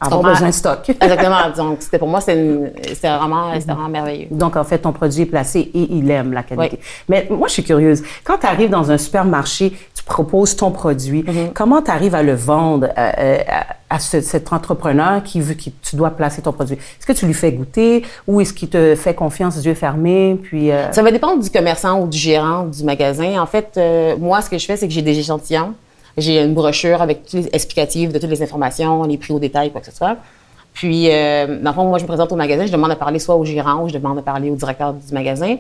avoir 0.06 0.22
besoin 0.22 0.48
de 0.48 0.52
stock. 0.62 0.88
Exactement. 0.88 1.50
Donc, 1.56 1.78
c'était 1.80 1.98
pour 1.98 2.08
moi, 2.08 2.20
c'était 2.20 2.62
vraiment, 3.02 3.52
vraiment 3.58 3.88
merveilleux. 3.88 4.28
Donc, 4.30 4.56
en 4.56 4.64
fait, 4.64 4.78
ton 4.78 4.92
produit 4.92 5.22
est 5.22 5.26
placé 5.26 5.60
et 5.60 5.88
il 5.90 6.10
aime 6.10 6.32
la 6.32 6.42
qualité. 6.42 6.78
Mais 7.08 7.26
moi, 7.30 7.48
je 7.48 7.54
suis 7.54 7.64
curieuse. 7.64 8.02
Quand 8.24 8.38
tu 8.38 8.46
arrives 8.46 8.70
dans 8.70 8.90
un 8.90 8.98
supermarché, 8.98 9.72
tu 9.94 10.04
proposes 10.04 10.56
ton 10.56 10.70
produit, 10.70 11.22
mm-hmm. 11.22 11.52
comment 11.52 11.82
tu 11.82 11.90
arrives 11.90 12.14
à 12.14 12.22
le 12.22 12.34
vendre 12.34 12.88
euh, 12.96 13.12
euh, 13.18 13.38
à, 13.90 13.98
cet 13.98 14.52
entrepreneur 14.52 15.22
qui 15.22 15.40
veut 15.40 15.54
que 15.54 15.70
tu 15.82 15.96
dois 15.96 16.10
placer 16.10 16.42
ton 16.42 16.52
produit? 16.52 16.76
Est-ce 16.76 17.06
que 17.06 17.12
tu 17.12 17.26
lui 17.26 17.34
fais 17.34 17.52
goûter 17.52 18.04
ou 18.26 18.40
est-ce 18.40 18.52
qu'il 18.52 18.68
te 18.68 18.94
fait 18.94 19.14
confiance, 19.14 19.62
yeux 19.64 19.74
fermés? 19.74 20.38
Puis, 20.42 20.70
euh? 20.70 20.90
Ça 20.92 21.02
va 21.02 21.10
dépendre 21.10 21.42
du 21.42 21.50
commerçant 21.50 22.00
ou 22.00 22.06
du 22.06 22.18
gérant 22.18 22.64
du 22.64 22.84
magasin. 22.84 23.40
En 23.40 23.46
fait, 23.46 23.78
moi, 24.18 24.40
ce 24.40 24.50
que 24.50 24.58
je 24.58 24.66
fais, 24.66 24.76
c'est 24.76 24.88
que 24.88 24.94
j'ai 24.94 25.02
des 25.02 25.18
échantillons. 25.18 25.74
J'ai 26.16 26.42
une 26.42 26.54
brochure 26.54 27.00
avec 27.00 27.24
toutes 27.24 27.44
les 27.44 27.50
explicatives 27.52 28.12
de 28.12 28.18
toutes 28.18 28.30
les 28.30 28.42
informations, 28.42 29.02
les 29.04 29.18
prix 29.18 29.32
au 29.32 29.38
détail, 29.38 29.70
quoi 29.70 29.80
que 29.80 29.86
ce 29.86 29.96
soit. 29.96 30.16
Puis, 30.74 31.10
euh, 31.10 31.58
dans 31.60 31.70
le 31.70 31.74
fond, 31.74 31.84
moi, 31.84 31.98
je 31.98 32.04
me 32.04 32.08
présente 32.08 32.32
au 32.32 32.36
magasin, 32.36 32.66
je 32.66 32.72
demande 32.72 32.90
à 32.90 32.96
parler 32.96 33.18
soit 33.18 33.36
au 33.36 33.44
gérant 33.44 33.84
ou 33.84 33.88
je 33.88 33.94
demande 33.94 34.18
à 34.18 34.22
parler 34.22 34.50
au 34.50 34.54
directeur 34.54 34.94
du 34.94 35.12
magasin. 35.12 35.56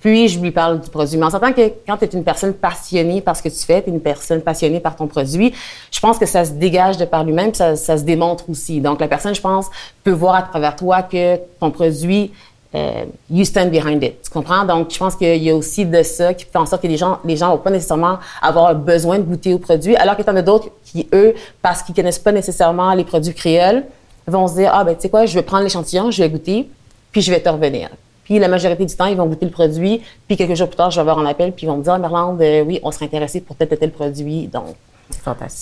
Puis, 0.00 0.28
je 0.28 0.38
lui 0.38 0.50
parle 0.50 0.80
du 0.80 0.90
produit. 0.90 1.16
Mais 1.16 1.24
en 1.24 1.30
s'entend 1.30 1.52
que 1.52 1.72
quand 1.86 1.96
tu 1.96 2.04
es 2.04 2.08
une 2.08 2.24
personne 2.24 2.52
passionnée 2.52 3.20
par 3.20 3.36
ce 3.36 3.42
que 3.42 3.48
tu 3.48 3.64
fais, 3.64 3.82
tu 3.82 3.90
es 3.90 3.92
une 3.92 4.00
personne 4.00 4.40
passionnée 4.40 4.80
par 4.80 4.94
ton 4.94 5.06
produit, 5.06 5.54
je 5.90 6.00
pense 6.00 6.18
que 6.18 6.26
ça 6.26 6.44
se 6.44 6.52
dégage 6.52 6.96
de 6.96 7.04
par 7.04 7.24
lui-même, 7.24 7.54
ça, 7.54 7.76
ça 7.76 7.96
se 7.96 8.02
démontre 8.02 8.50
aussi. 8.50 8.80
Donc, 8.80 9.00
la 9.00 9.08
personne, 9.08 9.34
je 9.34 9.40
pense, 9.40 9.66
peut 10.04 10.12
voir 10.12 10.34
à 10.34 10.42
travers 10.42 10.76
toi 10.76 11.02
que 11.02 11.36
ton 11.60 11.70
produit 11.70 12.32
euh, 12.76 13.04
you 13.30 13.44
stand 13.44 13.70
behind 13.70 14.02
it. 14.02 14.20
Tu 14.22 14.30
comprends? 14.30 14.64
Donc, 14.64 14.90
je 14.90 14.98
pense 14.98 15.16
qu'il 15.16 15.42
y 15.42 15.50
a 15.50 15.56
aussi 15.56 15.86
de 15.86 16.02
ça 16.02 16.34
qui 16.34 16.44
fait 16.44 16.58
en 16.58 16.66
sorte 16.66 16.82
que 16.82 16.86
les 16.86 16.96
gens, 16.96 17.18
les 17.24 17.36
gens 17.36 17.50
vont 17.50 17.62
pas 17.62 17.70
nécessairement 17.70 18.18
avoir 18.42 18.74
besoin 18.74 19.18
de 19.18 19.24
goûter 19.24 19.54
aux 19.54 19.58
produits, 19.58 19.96
alors 19.96 20.16
qu'il 20.16 20.26
y 20.26 20.30
en 20.30 20.36
a 20.36 20.42
d'autres 20.42 20.68
qui, 20.84 21.08
eux, 21.12 21.34
parce 21.62 21.82
qu'ils 21.82 21.94
connaissent 21.94 22.18
pas 22.18 22.32
nécessairement 22.32 22.92
les 22.94 23.04
produits 23.04 23.34
créoles, 23.34 23.84
vont 24.26 24.48
se 24.48 24.54
dire, 24.54 24.70
ah, 24.74 24.84
ben, 24.84 24.94
tu 24.94 25.02
sais 25.02 25.08
quoi, 25.08 25.24
je 25.26 25.34
vais 25.34 25.42
prendre 25.42 25.62
l'échantillon, 25.62 26.10
je 26.10 26.22
vais 26.22 26.28
goûter, 26.28 26.68
puis 27.12 27.22
je 27.22 27.30
vais 27.30 27.40
te 27.40 27.48
revenir. 27.48 27.88
Puis 28.24 28.38
la 28.40 28.48
majorité 28.48 28.84
du 28.84 28.94
temps, 28.94 29.06
ils 29.06 29.16
vont 29.16 29.26
goûter 29.26 29.46
le 29.46 29.52
produit, 29.52 30.02
puis 30.26 30.36
quelques 30.36 30.56
jours 30.56 30.68
plus 30.68 30.76
tard, 30.76 30.90
je 30.90 30.96
vais 30.96 31.00
avoir 31.00 31.18
un 31.18 31.26
appel, 31.26 31.52
puis 31.52 31.66
ils 31.66 31.68
vont 31.68 31.76
me 31.76 31.82
dire, 31.82 31.92
ah, 31.92 31.98
Merlande, 31.98 32.42
euh, 32.42 32.62
oui, 32.62 32.80
on 32.82 32.90
serait 32.90 33.06
intéressé 33.06 33.40
pour 33.40 33.56
tel 33.56 33.68
et 33.70 33.76
tel 33.76 33.92
produit. 33.92 34.48
Donc, 34.48 34.74
c'est 35.10 35.22
fantastique. 35.22 35.60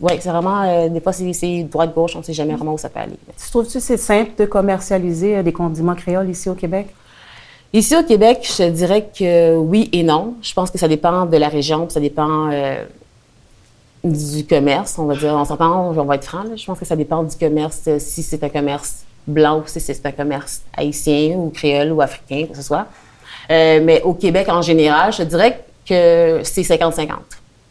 Oui, 0.00 0.12
c'est 0.20 0.28
vraiment, 0.28 0.62
euh, 0.62 0.88
des 0.88 1.00
fois, 1.00 1.12
c'est 1.12 1.62
droite-gauche, 1.64 2.14
on 2.14 2.20
ne 2.20 2.24
sait 2.24 2.32
jamais 2.32 2.54
vraiment 2.54 2.74
où 2.74 2.78
ça 2.78 2.88
peut 2.88 3.00
aller. 3.00 3.18
Tu 3.36 3.50
trouves-tu 3.50 3.74
que 3.74 3.80
c'est 3.80 3.96
simple 3.96 4.32
de 4.38 4.44
commercialiser 4.44 5.38
euh, 5.38 5.42
des 5.42 5.52
condiments 5.52 5.94
créoles 5.94 6.30
ici 6.30 6.48
au 6.48 6.54
Québec? 6.54 6.88
Ici 7.72 7.96
au 7.96 8.02
Québec, 8.02 8.48
je 8.58 8.68
dirais 8.68 9.08
que 9.16 9.56
oui 9.56 9.88
et 9.92 10.02
non. 10.02 10.34
Je 10.42 10.52
pense 10.54 10.70
que 10.70 10.78
ça 10.78 10.88
dépend 10.88 11.26
de 11.26 11.36
la 11.36 11.48
région, 11.48 11.88
ça 11.88 12.00
dépend 12.00 12.50
euh, 12.50 12.84
du 14.02 14.44
commerce, 14.44 14.98
on 14.98 15.04
va 15.04 15.14
dire. 15.14 15.34
On 15.34 15.44
s'entend, 15.44 15.90
on 15.90 15.92
va 15.92 16.14
être 16.16 16.24
franc. 16.24 16.44
Je 16.56 16.64
pense 16.64 16.78
que 16.78 16.84
ça 16.84 16.96
dépend 16.96 17.22
du 17.22 17.36
commerce, 17.36 17.88
si 17.98 18.22
c'est 18.22 18.42
un 18.42 18.48
commerce 18.48 19.04
blanc 19.26 19.58
ou 19.58 19.62
si 19.66 19.80
c'est 19.80 20.04
un 20.04 20.12
commerce 20.12 20.62
haïtien 20.76 21.36
ou 21.36 21.50
créole 21.50 21.92
ou 21.92 22.00
africain, 22.00 22.46
que 22.50 22.56
ce 22.56 22.62
soit. 22.62 22.86
mais 23.48 24.02
au 24.02 24.14
Québec 24.14 24.48
en 24.48 24.62
général, 24.62 25.12
je 25.12 25.22
dirais 25.22 25.62
que 25.86 26.40
c'est 26.42 26.62
50-50. 26.62 27.08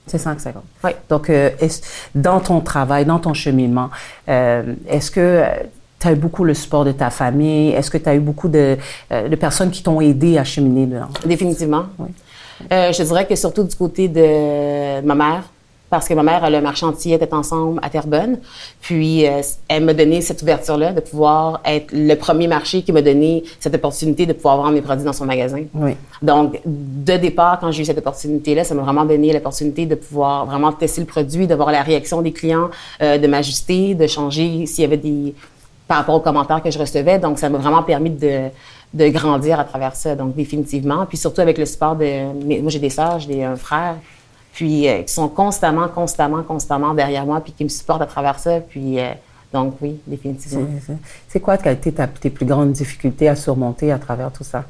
C'est 0.09 0.17
5,50. 0.17 0.53
Oui. 0.83 0.91
Donc, 1.07 1.29
euh, 1.29 1.51
dans 2.15 2.39
ton 2.39 2.61
travail, 2.61 3.05
dans 3.05 3.19
ton 3.19 3.35
cheminement, 3.35 3.89
euh, 4.27 4.73
est-ce 4.87 5.11
que 5.11 5.19
euh, 5.19 5.45
tu 5.99 6.07
as 6.07 6.13
eu 6.13 6.15
beaucoup 6.15 6.43
le 6.43 6.55
support 6.55 6.83
de 6.83 6.91
ta 6.91 7.11
famille? 7.11 7.69
Est-ce 7.71 7.91
que 7.91 7.99
tu 7.99 8.09
as 8.09 8.15
eu 8.15 8.19
beaucoup 8.19 8.47
de, 8.47 8.77
de 9.11 9.35
personnes 9.35 9.69
qui 9.69 9.83
t'ont 9.83 10.01
aidé 10.01 10.39
à 10.39 10.43
cheminer 10.43 10.87
dedans? 10.87 11.09
Définitivement. 11.25 11.85
Oui. 11.99 12.07
je 12.71 13.03
dirais 13.03 13.27
que 13.27 13.35
surtout 13.35 13.63
du 13.63 13.75
côté 13.75 14.07
de 14.07 15.01
ma 15.01 15.13
mère, 15.13 15.43
parce 15.89 16.07
que 16.07 16.13
ma 16.13 16.23
mère, 16.23 16.49
le 16.49 16.61
marchandier 16.61 17.15
était 17.15 17.33
ensemble 17.33 17.79
à 17.81 17.89
Terrebonne. 17.89 18.39
Puis, 18.81 19.25
euh, 19.25 19.41
elle 19.67 19.85
m'a 19.85 19.93
donné 19.93 20.21
cette 20.21 20.41
ouverture-là 20.41 20.93
de 20.93 20.99
pouvoir 20.99 21.61
être 21.65 21.87
le 21.91 22.13
premier 22.15 22.47
marché 22.47 22.83
qui 22.83 22.91
m'a 22.91 23.01
donné 23.01 23.43
cette 23.59 23.75
opportunité 23.75 24.25
de 24.25 24.33
pouvoir 24.33 24.57
vendre 24.57 24.71
mes 24.71 24.81
produits 24.81 25.05
dans 25.05 25.13
son 25.13 25.25
magasin. 25.25 25.63
Oui. 25.73 25.95
Donc, 26.21 26.59
de 26.65 27.17
départ, 27.17 27.59
quand 27.59 27.71
j'ai 27.71 27.81
eu 27.81 27.85
cette 27.85 27.97
opportunité-là, 27.97 28.63
ça 28.63 28.75
m'a 28.75 28.83
vraiment 28.83 29.05
donné 29.05 29.33
l'opportunité 29.33 29.85
de 29.85 29.95
pouvoir 29.95 30.45
vraiment 30.45 30.71
tester 30.71 31.01
le 31.01 31.07
produit, 31.07 31.47
de 31.47 31.55
voir 31.55 31.71
la 31.71 31.81
réaction 31.81 32.21
des 32.21 32.31
clients, 32.31 32.69
euh, 33.01 33.17
de 33.17 33.27
m'ajuster, 33.27 33.95
de 33.95 34.05
changer 34.05 34.65
s'il 34.67 34.83
y 34.83 34.85
avait 34.85 34.97
des... 34.97 35.33
par 35.87 35.97
rapport 35.97 36.15
aux 36.15 36.19
commentaires 36.19 36.61
que 36.61 36.69
je 36.69 36.77
recevais. 36.77 37.17
Donc, 37.17 37.39
ça 37.39 37.49
m'a 37.49 37.57
vraiment 37.57 37.83
permis 37.83 38.11
de 38.11 38.49
de 38.91 39.07
grandir 39.09 39.59
à 39.59 39.63
travers 39.65 39.95
ça, 39.95 40.15
donc 40.15 40.35
définitivement. 40.35 41.05
Puis 41.05 41.17
surtout 41.17 41.41
avec 41.41 41.57
le 41.57 41.65
support 41.65 41.95
de... 41.95 42.61
Moi, 42.61 42.69
j'ai 42.69 42.79
des 42.79 42.89
sœurs, 42.89 43.19
j'ai 43.19 43.43
un 43.43 43.55
frère 43.55 43.97
puis 44.59 44.89
euh, 44.89 45.03
qui 45.03 45.13
sont 45.13 45.29
constamment, 45.29 45.87
constamment, 45.87 46.43
constamment 46.43 46.93
derrière 46.93 47.25
moi, 47.25 47.39
puis 47.39 47.53
qui 47.53 47.63
me 47.63 47.69
supportent 47.69 48.01
à 48.01 48.05
travers 48.05 48.37
ça. 48.39 48.59
Puis 48.59 48.99
euh, 48.99 49.13
donc 49.53 49.75
oui, 49.79 49.95
définitivement. 50.05 50.67
C'est 51.29 51.39
quoi 51.39 51.57
quelles 51.57 51.75
été 51.75 51.93
tes 52.19 52.29
plus 52.29 52.45
grandes 52.45 52.73
difficultés 52.73 53.29
à 53.29 53.37
surmonter 53.37 53.89
à 53.93 53.97
travers 53.97 54.33
tout 54.33 54.43
ça? 54.43 54.65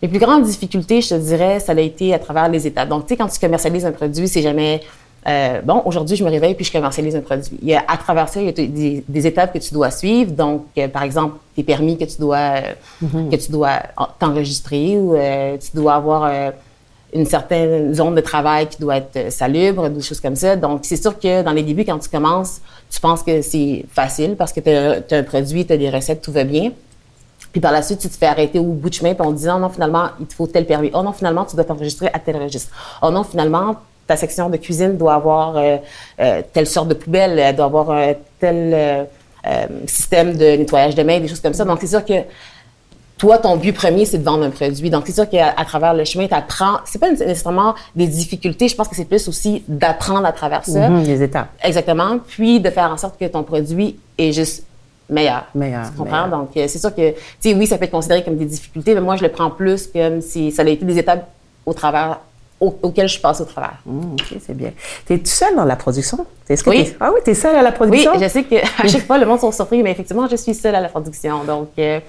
Les 0.00 0.08
plus 0.08 0.18
grandes 0.18 0.44
difficultés, 0.44 1.02
je 1.02 1.10
te 1.10 1.14
dirais, 1.20 1.60
ça 1.60 1.72
a 1.72 1.80
été 1.80 2.14
à 2.14 2.18
travers 2.18 2.48
les 2.48 2.66
étapes. 2.66 2.88
Donc, 2.88 3.02
tu 3.02 3.08
sais, 3.10 3.16
quand 3.18 3.28
tu 3.28 3.38
commercialises 3.38 3.84
un 3.84 3.92
produit, 3.92 4.28
c'est 4.28 4.40
jamais 4.40 4.80
euh, 5.26 5.60
bon, 5.60 5.82
aujourd'hui, 5.84 6.16
je 6.16 6.24
me 6.24 6.30
réveille 6.30 6.54
puis 6.54 6.64
je 6.64 6.72
commercialise 6.72 7.14
un 7.14 7.20
produit. 7.20 7.58
Il 7.60 7.68
y 7.68 7.74
a, 7.74 7.84
à 7.86 7.98
travers 7.98 8.30
ça, 8.30 8.40
il 8.40 8.46
y 8.46 8.48
a 8.48 9.02
des, 9.06 9.26
étapes 9.26 9.52
que 9.52 9.58
tu 9.58 9.74
dois 9.74 9.90
suivre. 9.90 10.32
Donc, 10.32 10.64
par 10.90 11.02
exemple, 11.02 11.36
tes 11.54 11.64
permis 11.64 11.98
que 11.98 12.04
tu 12.04 12.18
dois, 12.18 12.60
mm-hmm. 13.04 13.30
que 13.30 13.36
tu 13.36 13.52
dois 13.52 13.82
t'enregistrer 14.18 14.96
ou 14.96 15.14
tu 15.60 15.76
dois 15.76 15.96
avoir 15.96 16.52
une 17.14 17.26
certaine 17.26 17.94
zone 17.94 18.14
de 18.14 18.20
travail 18.20 18.66
qui 18.66 18.78
doit 18.78 18.98
être 18.98 19.16
euh, 19.16 19.30
salubre, 19.30 19.88
des 19.88 20.02
choses 20.02 20.20
comme 20.20 20.36
ça. 20.36 20.56
Donc, 20.56 20.80
c'est 20.82 20.96
sûr 20.96 21.18
que 21.18 21.42
dans 21.42 21.52
les 21.52 21.62
débuts, 21.62 21.84
quand 21.84 21.98
tu 21.98 22.08
commences, 22.08 22.60
tu 22.90 23.00
penses 23.00 23.22
que 23.22 23.40
c'est 23.40 23.86
facile 23.90 24.36
parce 24.36 24.52
que 24.52 24.60
tu 24.60 24.70
as, 24.70 25.18
un 25.18 25.22
produit, 25.22 25.66
tu 25.66 25.72
as 25.72 25.76
des 25.76 25.90
recettes, 25.90 26.20
tout 26.20 26.32
va 26.32 26.44
bien. 26.44 26.72
Puis 27.52 27.62
par 27.62 27.72
la 27.72 27.80
suite, 27.80 28.00
tu 28.00 28.08
te 28.08 28.16
fais 28.16 28.26
arrêter 28.26 28.58
au 28.58 28.64
bout 28.64 28.90
de 28.90 28.94
chemin 28.94 29.14
puis 29.14 29.26
on 29.26 29.34
te 29.34 29.40
oh 29.48 29.58
non, 29.58 29.70
finalement, 29.70 30.08
il 30.20 30.26
te 30.26 30.34
faut 30.34 30.46
tel 30.46 30.66
permis. 30.66 30.90
Oh 30.92 31.02
non, 31.02 31.12
finalement, 31.12 31.46
tu 31.46 31.56
dois 31.56 31.64
t'enregistrer 31.64 32.10
à 32.12 32.18
tel 32.18 32.36
registre. 32.36 32.70
Oh 33.00 33.10
non, 33.10 33.24
finalement, 33.24 33.76
ta 34.06 34.16
section 34.16 34.50
de 34.50 34.58
cuisine 34.58 34.98
doit 34.98 35.14
avoir 35.14 35.56
euh, 35.56 35.76
euh, 36.20 36.42
telle 36.52 36.66
sorte 36.66 36.88
de 36.88 36.94
poubelle, 36.94 37.38
elle 37.38 37.56
doit 37.56 37.66
avoir 37.66 38.14
tel 38.38 39.06
système 39.86 40.36
de 40.36 40.44
nettoyage 40.56 40.94
de 40.94 41.02
mains, 41.02 41.20
des 41.20 41.28
choses 41.28 41.40
comme 41.40 41.54
ça. 41.54 41.64
Donc, 41.64 41.78
c'est 41.80 41.86
sûr 41.86 42.04
que 42.04 42.12
toi, 43.18 43.38
ton 43.38 43.56
but 43.56 43.72
premier, 43.72 44.06
c'est 44.06 44.18
de 44.18 44.24
vendre 44.24 44.44
un 44.44 44.50
produit. 44.50 44.90
Donc, 44.90 45.04
c'est 45.06 45.12
sûr 45.12 45.28
qu'à 45.28 45.52
travers 45.64 45.92
le 45.92 46.04
chemin, 46.04 46.28
tu 46.28 46.34
apprends. 46.34 46.78
C'est 46.84 47.00
pas 47.00 47.10
nécessairement 47.10 47.74
des 47.96 48.06
difficultés. 48.06 48.68
Je 48.68 48.76
pense 48.76 48.86
que 48.86 48.94
c'est 48.94 49.04
plus 49.04 49.26
aussi 49.26 49.64
d'apprendre 49.66 50.24
à 50.24 50.32
travers 50.32 50.64
ça. 50.64 50.88
Mm-hmm, 50.88 51.04
les 51.04 51.22
étapes. 51.22 51.48
Exactement. 51.62 52.18
Puis 52.26 52.60
de 52.60 52.70
faire 52.70 52.90
en 52.90 52.96
sorte 52.96 53.18
que 53.18 53.24
ton 53.26 53.42
produit 53.42 53.98
est 54.16 54.32
juste 54.32 54.64
meilleur. 55.10 55.46
Meilleur. 55.54 55.90
Tu 55.90 55.98
comprends? 55.98 56.28
Donc, 56.28 56.56
euh, 56.56 56.66
c'est 56.68 56.78
sûr 56.78 56.94
que, 56.94 57.10
tu 57.10 57.16
sais, 57.40 57.54
oui, 57.54 57.66
ça 57.66 57.76
peut 57.76 57.84
être 57.84 57.90
considéré 57.90 58.22
comme 58.22 58.36
des 58.36 58.44
difficultés, 58.44 58.94
mais 58.94 59.00
moi, 59.00 59.16
je 59.16 59.22
le 59.22 59.30
prends 59.30 59.50
plus 59.50 59.88
comme 59.88 60.20
si 60.20 60.52
ça 60.52 60.62
a 60.62 60.68
été 60.68 60.84
des 60.84 60.98
étapes 60.98 61.28
au 61.66 61.74
travers 61.74 62.20
auxquelles 62.60 63.08
je 63.08 63.20
passe 63.20 63.40
au 63.40 63.44
travers. 63.44 63.78
Mm, 63.86 64.12
OK, 64.14 64.36
c'est 64.44 64.56
bien. 64.56 64.72
Tu 65.06 65.14
es 65.14 65.18
tout 65.18 65.26
seul 65.26 65.54
dans 65.56 65.64
la 65.64 65.76
production? 65.76 66.26
oui. 66.66 66.94
Ah 66.98 67.10
oui, 67.12 67.20
tu 67.24 67.30
es 67.30 67.34
seule 67.34 67.56
à 67.56 67.62
la 67.62 67.72
production? 67.72 68.12
Oui, 68.14 68.22
je 68.22 68.28
sais 68.28 68.44
qu'à 68.44 68.62
chaque 68.88 69.06
fois, 69.06 69.18
le 69.18 69.26
monde 69.26 69.40
sont 69.40 69.52
surpris, 69.52 69.82
mais 69.82 69.90
effectivement, 69.90 70.26
je 70.28 70.36
suis 70.36 70.54
seule 70.54 70.74
à 70.74 70.80
la 70.80 70.88
production. 70.88 71.44
Donc, 71.44 71.70
euh, 71.78 72.00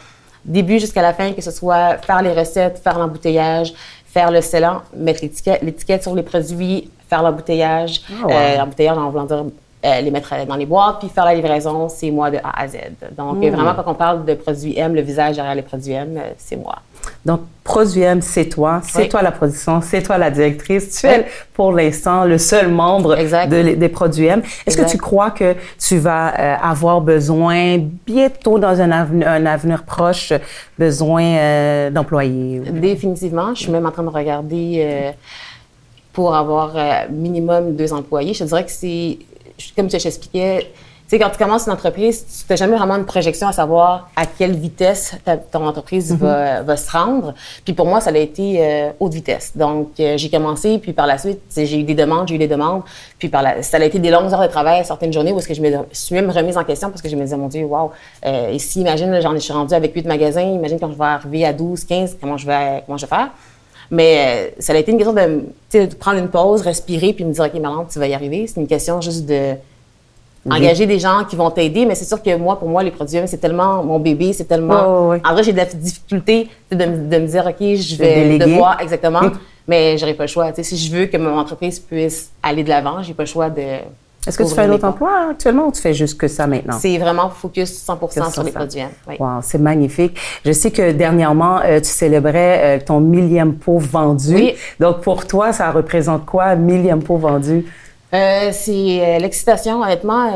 début 0.46 0.80
jusqu'à 0.80 1.02
la 1.02 1.14
fin, 1.14 1.34
que 1.34 1.42
ce 1.42 1.52
soit 1.52 1.98
faire 1.98 2.22
les 2.22 2.34
recettes, 2.34 2.80
faire 2.84 2.98
l'embouteillage, 2.98 3.74
faire 4.06 4.32
le 4.32 4.42
scellant, 4.42 4.82
mettre 4.96 5.22
l'étiquette 5.24 6.04
sur 6.04 6.16
les 6.16 6.24
produits, 6.24 6.90
faire 7.10 7.24
l'embouteillage, 7.24 8.02
oh, 8.24 8.28
l'embouteillage 8.28 8.98
en 8.98 9.10
voulant 9.10 9.26
dire 9.26 9.46
euh, 9.86 10.02
les 10.02 10.12
mettre 10.12 10.46
dans 10.46 10.56
les 10.56 10.66
boîtes, 10.66 11.00
puis 11.00 11.08
faire 11.08 11.24
la 11.24 11.34
livraison, 11.34 11.88
c'est 11.88 12.12
moi 12.12 12.30
de 12.30 12.38
A 12.38 12.64
à 12.64 12.68
Z. 12.68 12.78
Donc, 13.18 13.38
hmm. 13.38 13.50
vraiment, 13.50 13.74
quand 13.76 13.90
on 13.90 13.94
parle 13.94 14.26
de 14.26 14.34
produits 14.34 14.78
M, 14.78 14.94
le 14.94 15.02
visage 15.02 15.38
derrière 15.38 15.56
les 15.56 15.62
produits 15.62 15.94
M, 15.94 16.18
euh, 16.18 16.32
c'est 16.38 16.58
moi. 16.58 16.80
Donc, 17.30 17.42
Produit 17.64 18.02
M, 18.02 18.20
c'est 18.24 18.50
toi, 18.50 18.82
c'est 18.84 19.08
toi 19.08 19.22
la 19.22 19.32
production, 19.32 19.80
c'est 19.82 20.02
toi 20.02 20.18
la 20.18 20.32
directrice. 20.32 21.00
Tu 21.00 21.06
es 21.06 21.28
pour 21.54 21.72
l'instant 21.72 22.26
le 22.26 22.40
seul 22.40 22.68
membre 22.70 23.16
des 23.16 23.90
Produits 23.90 24.26
M. 24.26 24.42
Est-ce 24.66 24.76
que 24.76 24.90
tu 24.90 24.98
crois 24.98 25.30
que 25.30 25.56
tu 25.78 26.00
vas 26.00 26.34
euh, 26.34 26.56
avoir 26.60 27.00
besoin 27.02 27.78
bientôt 28.08 28.58
dans 28.58 28.82
un, 28.82 28.92
un 28.92 29.46
avenir 29.46 29.84
proche, 29.84 30.34
besoin 30.80 31.92
d'employés? 31.92 32.62
Définitivement. 32.72 33.54
Je 33.54 33.62
suis 33.62 33.72
même 33.72 33.86
en 33.86 33.92
train 33.92 34.02
de 34.02 34.10
regarder 34.10 35.14
pour 36.12 36.34
avoir 36.34 36.74
minimum 37.12 37.76
deux 37.76 37.94
employés. 37.94 38.34
Je 38.34 38.46
dirais 38.46 38.66
que 38.66 38.72
c'est 38.72 39.20
comme 39.76 39.92
je 39.92 39.98
t'expliquais, 39.98 40.72
tu 41.10 41.16
sais, 41.16 41.24
quand 41.24 41.32
tu 41.32 41.40
commences 41.40 41.66
une 41.66 41.74
entreprise, 41.74 42.24
tu 42.24 42.46
n'as 42.48 42.56
jamais 42.56 42.78
vraiment 42.78 42.96
une 42.96 43.06
projection 43.08 43.48
à 43.48 43.52
savoir 43.52 44.12
à 44.16 44.28
quelle 44.28 44.56
vitesse 44.56 45.16
ton 45.52 45.66
entreprise 45.66 46.16
va, 46.16 46.62
mhm. 46.62 46.78
se 46.78 46.92
rendre. 46.92 47.34
Puis 47.66 47.74
pour 47.74 47.88
moi, 47.88 48.00
ça 48.00 48.12
a 48.12 48.18
été 48.18 48.64
euh, 48.64 48.92
haute 49.00 49.16
vitesse. 49.16 49.54
Donc, 49.56 50.00
euh, 50.00 50.18
j'ai 50.18 50.30
commencé, 50.30 50.78
puis 50.78 50.94
par 50.94 51.08
la 51.08 51.18
suite, 51.18 51.42
j'ai 51.58 51.80
eu 51.80 51.84
des 51.84 51.96
demandes, 51.96 52.28
j'ai 52.28 52.36
eu 52.36 52.38
des 52.38 52.48
demandes. 52.48 52.84
Puis 53.18 53.28
par 53.28 53.42
la, 53.42 53.64
ça 53.64 53.78
a 53.78 53.84
été 53.84 53.98
des 53.98 54.12
longues 54.12 54.32
heures 54.32 54.44
de 54.44 54.48
travail, 54.52 54.86
certaines 54.86 55.12
journées 55.12 55.34
où 55.34 55.40
est-ce 55.40 55.48
que 55.48 55.56
je 55.56 55.64
me 55.64 55.72
suis 55.92 56.14
même 56.14 56.30
remise 56.30 56.58
en 56.58 56.64
question 56.64 56.90
parce 56.92 57.02
que 57.02 57.10
je 57.10 57.16
me 57.16 57.24
disais, 57.24 57.38
mon 57.38 57.48
Dieu, 57.48 57.66
wow, 57.66 57.90
euh, 58.28 58.52
ici, 58.54 58.82
imagine, 58.82 59.20
j'en 59.20 59.40
suis 59.40 59.52
rendue 59.52 59.74
avec 59.74 59.96
huit 59.96 60.06
magasins, 60.06 60.44
imagine 60.44 60.80
quand 60.80 60.92
je 60.92 60.98
vais 60.98 61.06
arriver 61.06 61.44
à 61.44 61.54
12, 61.54 61.86
15, 61.86 62.18
comment 62.22 62.38
je 62.38 62.46
vais, 62.46 62.84
comment 62.86 63.00
je 63.00 63.08
vais 63.08 63.10
faire? 63.10 63.30
Mais 63.90 64.54
ça 64.60 64.74
a 64.74 64.76
été 64.76 64.92
une 64.92 65.00
question 65.00 65.16
de, 65.16 65.46
de, 65.74 65.96
prendre 65.96 66.20
une 66.20 66.30
pause, 66.30 66.62
respirer, 66.62 67.14
puis 67.14 67.26
me 67.26 67.34
dire, 67.34 67.46
OK, 67.46 67.60
Marlande, 67.60 67.88
tu 67.90 67.98
vas 67.98 68.06
y 68.06 68.14
arriver. 68.14 68.46
C'est 68.46 68.62
une 68.62 68.68
question 68.68 69.02
juste 69.02 69.26
de 69.26 69.56
engager 70.50 70.86
des 70.86 71.00
gens 71.00 71.24
qui 71.28 71.36
vont 71.36 71.50
t'aider. 71.52 71.86
Mais 71.86 71.96
c'est 71.96 72.06
sûr 72.06 72.22
que 72.22 72.36
moi, 72.36 72.60
pour 72.60 72.70
moi, 72.70 72.84
les 72.84 72.92
produits, 72.92 73.20
c'est 73.26 73.38
tellement 73.38 73.84
mon 73.84 74.00
bébé, 74.00 74.34
c'est 74.34 74.46
tellement. 74.46 75.10
En 75.24 75.34
vrai, 75.34 75.44
j'ai 75.44 75.52
de 75.52 75.58
la 75.58 75.66
difficulté 75.66 76.50
de, 76.72 76.78
de, 76.78 77.18
me 77.18 77.28
dire, 77.28 77.46
OK, 77.48 77.60
je 77.60 77.96
vais 77.96 78.38
devoir, 78.38 78.80
exactement. 78.82 79.22
mais 79.68 79.98
j'aurais 79.98 80.14
pas 80.14 80.24
le 80.24 80.28
choix. 80.28 80.52
si 80.54 80.78
je 80.78 80.96
veux 80.96 81.06
que 81.08 81.18
mon 81.18 81.38
entreprise 81.38 81.80
puisse 81.80 82.32
aller 82.44 82.64
de 82.64 82.70
l'avant, 82.70 83.02
j'ai 83.02 83.14
pas 83.14 83.24
le 83.24 83.28
choix 83.28 83.50
de 83.50 83.80
est-ce 84.28 84.38
que 84.38 84.44
tu 84.44 84.54
fais 84.54 84.62
un 84.62 84.72
autre 84.72 84.86
emploi 84.86 85.30
actuellement 85.32 85.68
ou 85.68 85.72
tu 85.72 85.82
fais 85.82 85.94
juste 85.94 86.20
que 86.20 86.28
ça 86.28 86.46
maintenant? 86.46 86.78
C'est 86.78 86.98
vraiment 86.98 87.30
focus 87.30 87.72
100 87.72 88.32
sur, 88.32 88.44
les 88.44 88.52
produits. 88.52 88.82
Oui. 89.08 89.16
Wow, 89.18 89.40
c'est 89.42 89.58
magnifique. 89.58 90.20
Je 90.46 90.52
sais 90.52 90.72
que 90.72 90.92
dernièrement, 90.92 91.60
euh, 91.64 91.80
tu 91.80 91.88
célébrais 91.88 92.78
euh, 92.78 92.80
ton 92.86 93.00
millième 93.00 93.56
pot 93.56 93.80
vendu. 93.80 94.36
Oui. 94.36 94.56
Donc, 94.80 95.02
pour 95.02 95.26
toi, 95.26 95.54
ça 95.54 95.72
représente 95.72 96.26
quoi, 96.26 96.56
millième 96.56 97.02
pot 97.02 97.18
vendu? 97.18 97.66
Euh, 98.14 98.50
c'est 98.52 99.20
l'excitation, 99.20 99.82
honnêtement. 99.82 100.32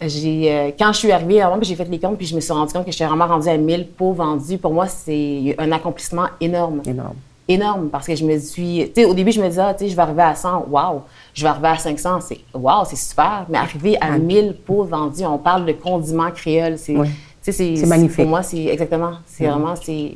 j'ai, 0.00 0.74
quand 0.78 0.92
je 0.92 0.98
suis 0.98 1.12
arrivée, 1.12 1.40
avant, 1.40 1.58
j'ai 1.62 1.74
fait 1.74 1.88
les 1.88 1.98
comptes, 1.98 2.18
puis 2.18 2.26
je 2.26 2.34
me 2.34 2.40
suis 2.40 2.52
rendu 2.52 2.72
compte 2.72 2.84
que 2.84 2.92
j'étais 2.92 3.06
vraiment 3.06 3.26
rendue 3.26 3.48
à 3.48 3.56
1000 3.56 3.88
pots 3.88 4.12
vendus. 4.12 4.58
Pour 4.58 4.72
moi, 4.72 4.86
c'est 4.86 5.54
un 5.58 5.72
accomplissement 5.72 6.26
énorme. 6.40 6.82
Énorme. 6.86 7.16
Énorme, 7.48 7.88
parce 7.90 8.08
que 8.08 8.16
je 8.16 8.24
me 8.24 8.36
suis... 8.40 8.90
Tu 8.92 9.02
sais, 9.02 9.04
au 9.06 9.14
début, 9.14 9.30
je 9.30 9.40
me 9.40 9.48
disais, 9.48 9.60
ah, 9.60 9.72
tu 9.72 9.84
sais, 9.84 9.90
je 9.90 9.94
vais 9.94 10.02
arriver 10.02 10.22
à 10.22 10.34
100. 10.34 10.66
Wow! 10.68 11.02
je 11.36 11.42
vais 11.42 11.48
arriver 11.48 11.68
à 11.68 11.76
500, 11.76 12.20
c'est 12.22 12.38
wow, 12.54 12.84
c'est 12.86 12.96
super. 12.96 13.44
Mais 13.48 13.58
arriver 13.58 13.98
à 14.00 14.18
1000 14.18 14.56
pots 14.64 14.84
vendus, 14.84 15.24
on 15.26 15.36
parle 15.38 15.66
de 15.66 15.72
condiments 15.72 16.30
créoles, 16.30 16.78
c'est 16.78 16.96
C'est 17.42 17.86
magnifique. 17.86 18.16
Pour 18.16 18.26
moi, 18.26 18.42
c'est 18.42 18.64
exactement. 18.64 19.12
C'est 19.26 19.46
vraiment, 19.46 19.74
c'est. 19.76 20.12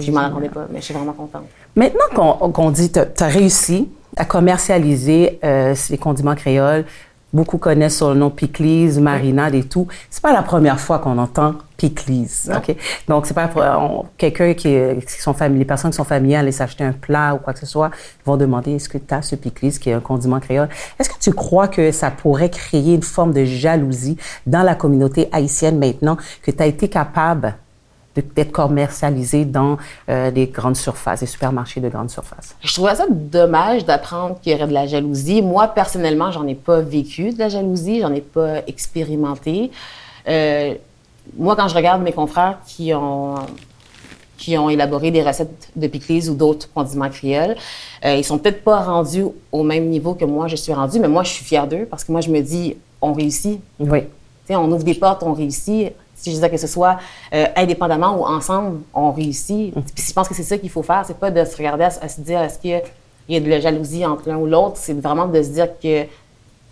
Je 0.00 0.10
m'en 0.10 0.20
attendais 0.20 0.48
pas, 0.48 0.66
mais 0.70 0.80
je 0.80 0.86
suis 0.86 0.94
vraiment 0.94 1.12
contente. 1.12 1.44
Maintenant 1.74 2.50
qu'on 2.52 2.70
dit, 2.70 2.90
tu 2.90 2.98
as 2.98 3.26
réussi 3.28 3.88
à 4.16 4.24
commercialiser 4.24 5.38
euh, 5.44 5.74
les 5.90 5.98
condiments 5.98 6.34
créoles, 6.34 6.84
beaucoup 7.32 7.58
connaissent 7.58 7.98
sur 7.98 8.10
le 8.10 8.18
nom 8.18 8.30
pickles, 8.30 8.98
marinade 9.00 9.54
et 9.54 9.64
tout. 9.64 9.86
C'est 10.10 10.22
pas 10.22 10.32
la 10.32 10.42
première 10.42 10.80
fois 10.80 10.98
qu'on 10.98 11.18
entend 11.18 11.54
pickles, 11.76 12.26
ok? 12.54 12.74
Donc 13.08 13.26
c'est 13.26 13.34
pas 13.34 13.50
quelqu'un 14.16 14.54
qui, 14.54 14.74
qui 15.06 15.20
sont 15.20 15.34
les 15.50 15.64
personnes 15.66 15.90
qui 15.90 15.96
sont 15.96 16.04
familières 16.04 16.40
aller 16.40 16.52
s'acheter 16.52 16.84
un 16.84 16.92
plat 16.92 17.34
ou 17.34 17.38
quoi 17.38 17.52
que 17.52 17.58
ce 17.58 17.66
soit 17.66 17.90
vont 18.24 18.38
demander 18.38 18.72
est-ce 18.72 18.88
que 18.88 18.98
tu 18.98 19.12
as 19.12 19.20
ce 19.20 19.36
pickles 19.36 19.72
qui 19.72 19.90
est 19.90 19.92
un 19.92 20.00
condiment 20.00 20.40
créole? 20.40 20.68
Est-ce 20.98 21.10
que 21.10 21.18
tu 21.20 21.32
crois 21.32 21.68
que 21.68 21.92
ça 21.92 22.10
pourrait 22.10 22.50
créer 22.50 22.94
une 22.94 23.02
forme 23.02 23.32
de 23.32 23.44
jalousie 23.44 24.16
dans 24.46 24.62
la 24.62 24.74
communauté 24.74 25.28
haïtienne 25.32 25.78
maintenant 25.78 26.16
que 26.42 26.50
tu 26.50 26.62
as 26.62 26.66
été 26.66 26.88
capable 26.88 27.54
d'être 28.22 28.52
commercialisé 28.52 29.44
dans 29.44 29.76
euh, 30.08 30.30
des 30.30 30.46
grandes 30.46 30.76
surfaces, 30.76 31.20
des 31.20 31.26
supermarchés 31.26 31.80
de 31.80 31.88
grandes 31.88 32.10
surfaces. 32.10 32.54
Je 32.62 32.72
trouvais 32.72 32.94
ça 32.94 33.06
dommage 33.10 33.84
d'apprendre 33.84 34.38
qu'il 34.40 34.52
y 34.52 34.54
aurait 34.54 34.66
de 34.66 34.72
la 34.72 34.86
jalousie. 34.86 35.42
Moi, 35.42 35.68
personnellement, 35.68 36.30
j'en 36.30 36.46
ai 36.46 36.54
pas 36.54 36.80
vécu 36.80 37.32
de 37.32 37.38
la 37.38 37.48
jalousie, 37.48 38.00
j'en 38.00 38.12
ai 38.12 38.20
pas 38.20 38.58
expérimenté. 38.66 39.70
Euh, 40.28 40.74
moi, 41.36 41.56
quand 41.56 41.68
je 41.68 41.74
regarde 41.74 42.02
mes 42.02 42.12
confrères 42.12 42.58
qui 42.66 42.94
ont 42.94 43.34
qui 44.36 44.56
ont 44.58 44.68
élaboré 44.68 45.10
des 45.10 45.22
recettes 45.22 45.70
de 45.76 45.86
pickles 45.86 46.28
ou 46.28 46.34
d'autres 46.34 46.70
condiments 46.72 47.08
créoles, 47.08 47.56
euh, 48.04 48.16
ils 48.16 48.24
sont 48.24 48.38
peut-être 48.38 48.62
pas 48.62 48.80
rendus 48.80 49.24
au 49.50 49.62
même 49.62 49.88
niveau 49.88 50.14
que 50.14 50.24
moi 50.24 50.46
je 50.46 50.56
suis 50.56 50.72
rendue, 50.72 51.00
mais 51.00 51.08
moi 51.08 51.22
je 51.22 51.30
suis 51.30 51.44
fière 51.44 51.66
d'eux 51.66 51.86
parce 51.88 52.04
que 52.04 52.12
moi 52.12 52.20
je 52.20 52.30
me 52.30 52.40
dis 52.40 52.76
on 53.00 53.12
réussit. 53.12 53.60
Oui. 53.78 54.00
sais, 54.46 54.56
on 54.56 54.70
ouvre 54.70 54.84
des 54.84 54.94
portes, 54.94 55.22
on 55.22 55.32
réussit 55.32 55.92
si 56.16 56.30
je 56.30 56.36
disais 56.36 56.50
que 56.50 56.56
ce 56.56 56.66
soit 56.66 56.98
euh, 57.34 57.46
indépendamment 57.56 58.18
ou 58.18 58.24
ensemble, 58.24 58.80
on 58.94 59.12
réussit. 59.12 59.76
Mm. 59.76 59.82
Puis 59.94 60.04
je 60.08 60.12
pense 60.12 60.28
que 60.28 60.34
c'est 60.34 60.42
ça 60.42 60.58
qu'il 60.58 60.70
faut 60.70 60.82
faire. 60.82 61.04
C'est 61.06 61.18
pas 61.18 61.30
de 61.30 61.44
se 61.44 61.56
regarder 61.56 61.84
à, 61.84 62.08
se 62.08 62.20
dire 62.20 62.40
est-ce 62.40 62.58
qu'il 62.58 62.82
y 63.28 63.36
a 63.36 63.40
de 63.40 63.48
la 63.48 63.60
jalousie 63.60 64.04
entre 64.04 64.28
l'un 64.28 64.36
ou 64.36 64.46
l'autre? 64.46 64.76
C'est 64.76 64.98
vraiment 64.98 65.26
de 65.26 65.42
se 65.42 65.50
dire 65.50 65.68
que 65.80 66.06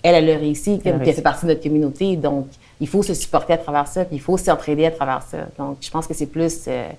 elle, 0.04 0.16
elle 0.16 0.30
a 0.30 0.36
réussi, 0.36 0.80
qu'elle 0.80 1.02
fait 1.02 1.22
partie 1.22 1.46
de 1.46 1.52
notre 1.52 1.62
communauté. 1.62 2.16
Donc, 2.16 2.48
il 2.78 2.86
faut 2.86 3.02
se 3.02 3.14
supporter 3.14 3.54
à 3.54 3.58
travers 3.58 3.88
ça, 3.88 4.04
puis 4.04 4.16
il 4.16 4.20
faut 4.20 4.36
s'entraider 4.36 4.84
à 4.84 4.90
travers 4.90 5.22
ça. 5.22 5.38
Donc, 5.58 5.78
je 5.80 5.90
pense 5.90 6.06
que 6.06 6.12
c'est 6.12 6.26
plus 6.26 6.64
euh, 6.68 6.90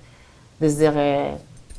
de 0.60 0.68
se 0.68 0.74
dire 0.74 0.92
euh, 0.96 1.30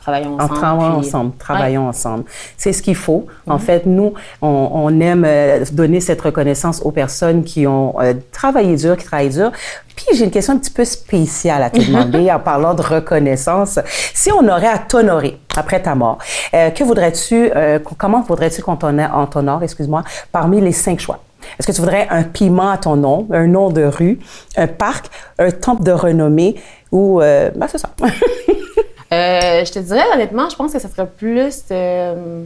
travaillons 0.08 0.36
ensemble. 0.36 0.56
Travaillons 0.60 0.98
ensemble, 0.98 1.32
travaillons 1.38 1.88
ensemble. 1.88 2.24
C'est 2.56 2.72
ce 2.72 2.82
qu'il 2.82 2.96
faut. 2.96 3.28
En 3.46 3.60
fait, 3.60 3.86
nous, 3.86 4.14
on, 4.42 5.00
aime 5.02 5.26
euh, 5.28 5.66
donner 5.72 6.00
cette 6.00 6.22
reconnaissance 6.22 6.82
aux 6.82 6.92
personnes 6.92 7.44
qui 7.44 7.68
ont 7.68 7.96
euh, 8.00 8.14
travaillé 8.32 8.78
dur, 8.78 8.96
qui 8.96 9.06
travaillent 9.06 9.30
dur. 9.30 9.52
Puis 9.96 10.06
j'ai 10.14 10.24
une 10.24 10.32
question 10.32 10.54
un 10.54 10.58
petit 10.58 10.72
peu 10.72 10.86
spéciale 10.86 11.62
à 11.62 11.70
te 11.70 11.80
demander 11.86 12.32
en 12.32 12.40
parlant 12.40 12.74
de 12.74 12.82
reconnaissance. 12.82 13.80
Si 14.14 14.32
on 14.32 14.48
aurait 14.48 14.68
à 14.68 14.78
t'honorer 14.78 15.40
après 15.58 15.82
ta 15.82 15.94
mort, 15.96 16.20
euh, 16.54 16.70
que 16.70 16.84
voudrais-tu, 16.84 17.52
comment 17.98 18.22
voudrais-tu 18.22 18.62
qu'on 18.62 18.78
t'honore, 18.78 19.64
excuse-moi, 19.64 20.04
parmi 20.32 20.62
les 20.62 20.72
cinq 20.72 21.00
choix? 21.00 21.20
Est-ce 21.60 21.68
que 21.68 21.72
tu 21.72 21.82
voudrais 21.82 22.08
un 22.10 22.24
piment 22.24 22.72
à 22.72 22.78
ton 22.78 22.96
nom, 22.96 23.28
un 23.32 23.48
nom 23.48 23.70
de 23.70 23.84
rue, 23.84 24.20
un 24.56 24.68
parc, 24.68 25.08
un 25.40 25.52
temple 25.52 25.84
de 25.84 25.92
renommée 25.92 26.56
ou... 26.92 27.20
ben, 27.20 27.68
c'est 27.68 27.78
ça. 27.78 27.90
Euh, 29.14 29.64
je 29.64 29.72
te 29.72 29.80
dirais, 29.80 30.04
honnêtement, 30.14 30.50
je 30.50 30.56
pense 30.56 30.74
que 30.74 30.80
ça 30.80 30.90
serait 30.90 31.08
plus 31.08 31.64
euh, 31.72 32.44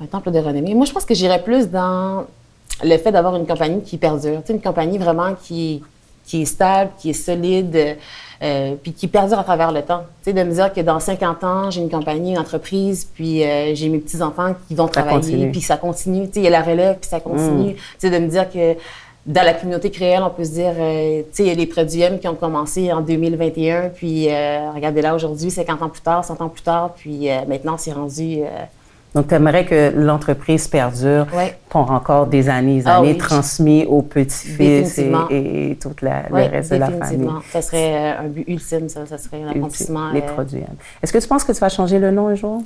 un 0.00 0.06
temple 0.06 0.30
de 0.30 0.38
renommée. 0.38 0.74
Moi, 0.74 0.86
je 0.86 0.92
pense 0.92 1.04
que 1.04 1.14
j'irais 1.14 1.42
plus 1.42 1.68
dans 1.68 2.24
le 2.82 2.96
fait 2.96 3.12
d'avoir 3.12 3.36
une 3.36 3.46
compagnie 3.46 3.82
qui 3.82 3.98
perdure. 3.98 4.40
Tu 4.40 4.48
sais, 4.48 4.52
une 4.54 4.62
compagnie 4.62 4.96
vraiment 4.96 5.34
qui, 5.34 5.82
qui 6.24 6.42
est 6.42 6.46
stable, 6.46 6.90
qui 6.98 7.10
est 7.10 7.14
solide, 7.14 7.98
euh, 8.42 8.74
puis 8.82 8.94
qui 8.94 9.06
perdure 9.06 9.38
à 9.38 9.44
travers 9.44 9.70
le 9.70 9.82
temps. 9.82 10.04
Tu 10.22 10.30
sais, 10.30 10.32
de 10.32 10.42
me 10.42 10.52
dire 10.52 10.72
que 10.72 10.80
dans 10.80 10.98
50 10.98 11.44
ans, 11.44 11.70
j'ai 11.70 11.82
une 11.82 11.90
compagnie, 11.90 12.32
une 12.32 12.38
entreprise, 12.38 13.06
puis 13.14 13.42
j'ai 13.74 13.88
mes 13.90 13.98
petits-enfants 13.98 14.54
qui 14.66 14.74
vont 14.74 14.88
travailler, 14.88 15.48
puis 15.48 15.60
ça 15.60 15.76
continue. 15.76 16.26
Tu 16.28 16.34
sais, 16.34 16.40
il 16.40 16.44
y 16.44 16.46
a 16.46 16.50
la 16.50 16.62
relève, 16.62 16.96
puis 16.98 17.10
ça 17.10 17.20
continue. 17.20 17.72
Mm. 17.72 17.74
Tu 17.74 17.80
sais, 17.98 18.10
de 18.10 18.18
me 18.18 18.28
dire 18.28 18.50
que 18.50 18.76
dans 19.26 19.42
la 19.42 19.52
communauté 19.52 19.90
créole, 19.90 20.22
on 20.22 20.30
peut 20.30 20.44
se 20.44 20.52
dire, 20.52 20.72
euh, 20.78 21.22
tu 21.34 21.44
sais, 21.44 21.54
les 21.54 21.66
produits 21.66 22.00
M 22.00 22.18
qui 22.18 22.28
ont 22.28 22.34
commencé 22.34 22.90
en 22.92 23.00
2021, 23.02 23.90
puis 23.90 24.28
euh, 24.28 24.70
regardez 24.74 25.02
là 25.02 25.14
aujourd'hui, 25.14 25.50
50 25.50 25.82
ans 25.82 25.88
plus 25.88 26.00
tard, 26.00 26.24
100 26.24 26.40
ans 26.40 26.48
plus 26.48 26.62
tard, 26.62 26.94
puis 26.96 27.30
euh, 27.30 27.40
maintenant 27.46 27.76
c'est 27.76 27.92
rendu. 27.92 28.40
Donc, 29.14 29.26
tu 29.26 29.34
aimerais 29.34 29.64
que 29.64 29.90
l'entreprise 29.94 30.68
perdure 30.68 31.26
pour 31.68 31.90
encore 31.90 32.28
des 32.28 32.48
années, 32.48 32.78
des 32.78 32.86
ah 32.86 32.98
années, 32.98 33.18
transmis 33.18 33.84
aux 33.84 34.02
petits-fils 34.02 34.98
et, 34.98 35.12
et, 35.30 35.78
la, 36.00 36.28
le 36.28 36.50
reste 36.50 36.70
de 36.72 36.76
la 36.76 36.90
famille. 36.90 37.28
Ça 37.50 37.60
serait 37.60 38.12
un 38.12 38.28
but 38.28 38.44
ultime, 38.46 38.88
ça. 38.88 39.04
Ça 39.06 39.18
serait 39.18 39.42
un 39.42 39.48
accomplissement. 39.48 40.12
Les 40.12 40.22
produits 40.22 40.60
M. 40.60 40.76
Est-ce 41.02 41.12
que 41.12 41.18
tu 41.18 41.26
penses 41.26 41.42
que 41.42 41.50
tu 41.50 41.58
vas 41.58 41.68
changer 41.68 41.98
le 41.98 42.12
nom 42.12 42.28
un 42.28 42.36
jour? 42.36 42.62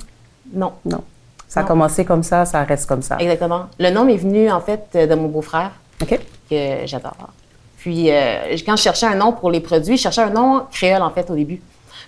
Non. 0.53 0.73
Non. 0.85 1.03
Ça 1.47 1.61
a 1.61 1.63
commencé 1.63 2.05
comme 2.05 2.21
ça, 2.21 2.45
ça 2.45 2.63
reste 2.63 2.87
comme 2.87 3.01
ça. 3.01 3.17
Exactement. 3.19 3.65
Le 3.79 3.89
nom 3.89 4.05
m'est 4.05 4.17
venu, 4.17 4.51
en 4.51 4.61
fait, 4.61 4.95
de 4.95 5.15
mon 5.15 5.27
beau-frère. 5.27 5.71
OK 6.03 6.19
que 6.49 6.85
j'adore. 6.85 7.29
Puis, 7.77 8.09
euh, 8.09 8.57
quand 8.65 8.75
je 8.75 8.81
cherchais 8.81 9.05
un 9.05 9.15
nom 9.15 9.31
pour 9.31 9.51
les 9.51 9.59
produits, 9.59 9.97
je 9.97 10.01
cherchais 10.01 10.21
un 10.21 10.29
nom 10.29 10.63
créole, 10.71 11.01
en 11.01 11.11
fait, 11.11 11.29
au 11.29 11.35
début. 11.35 11.61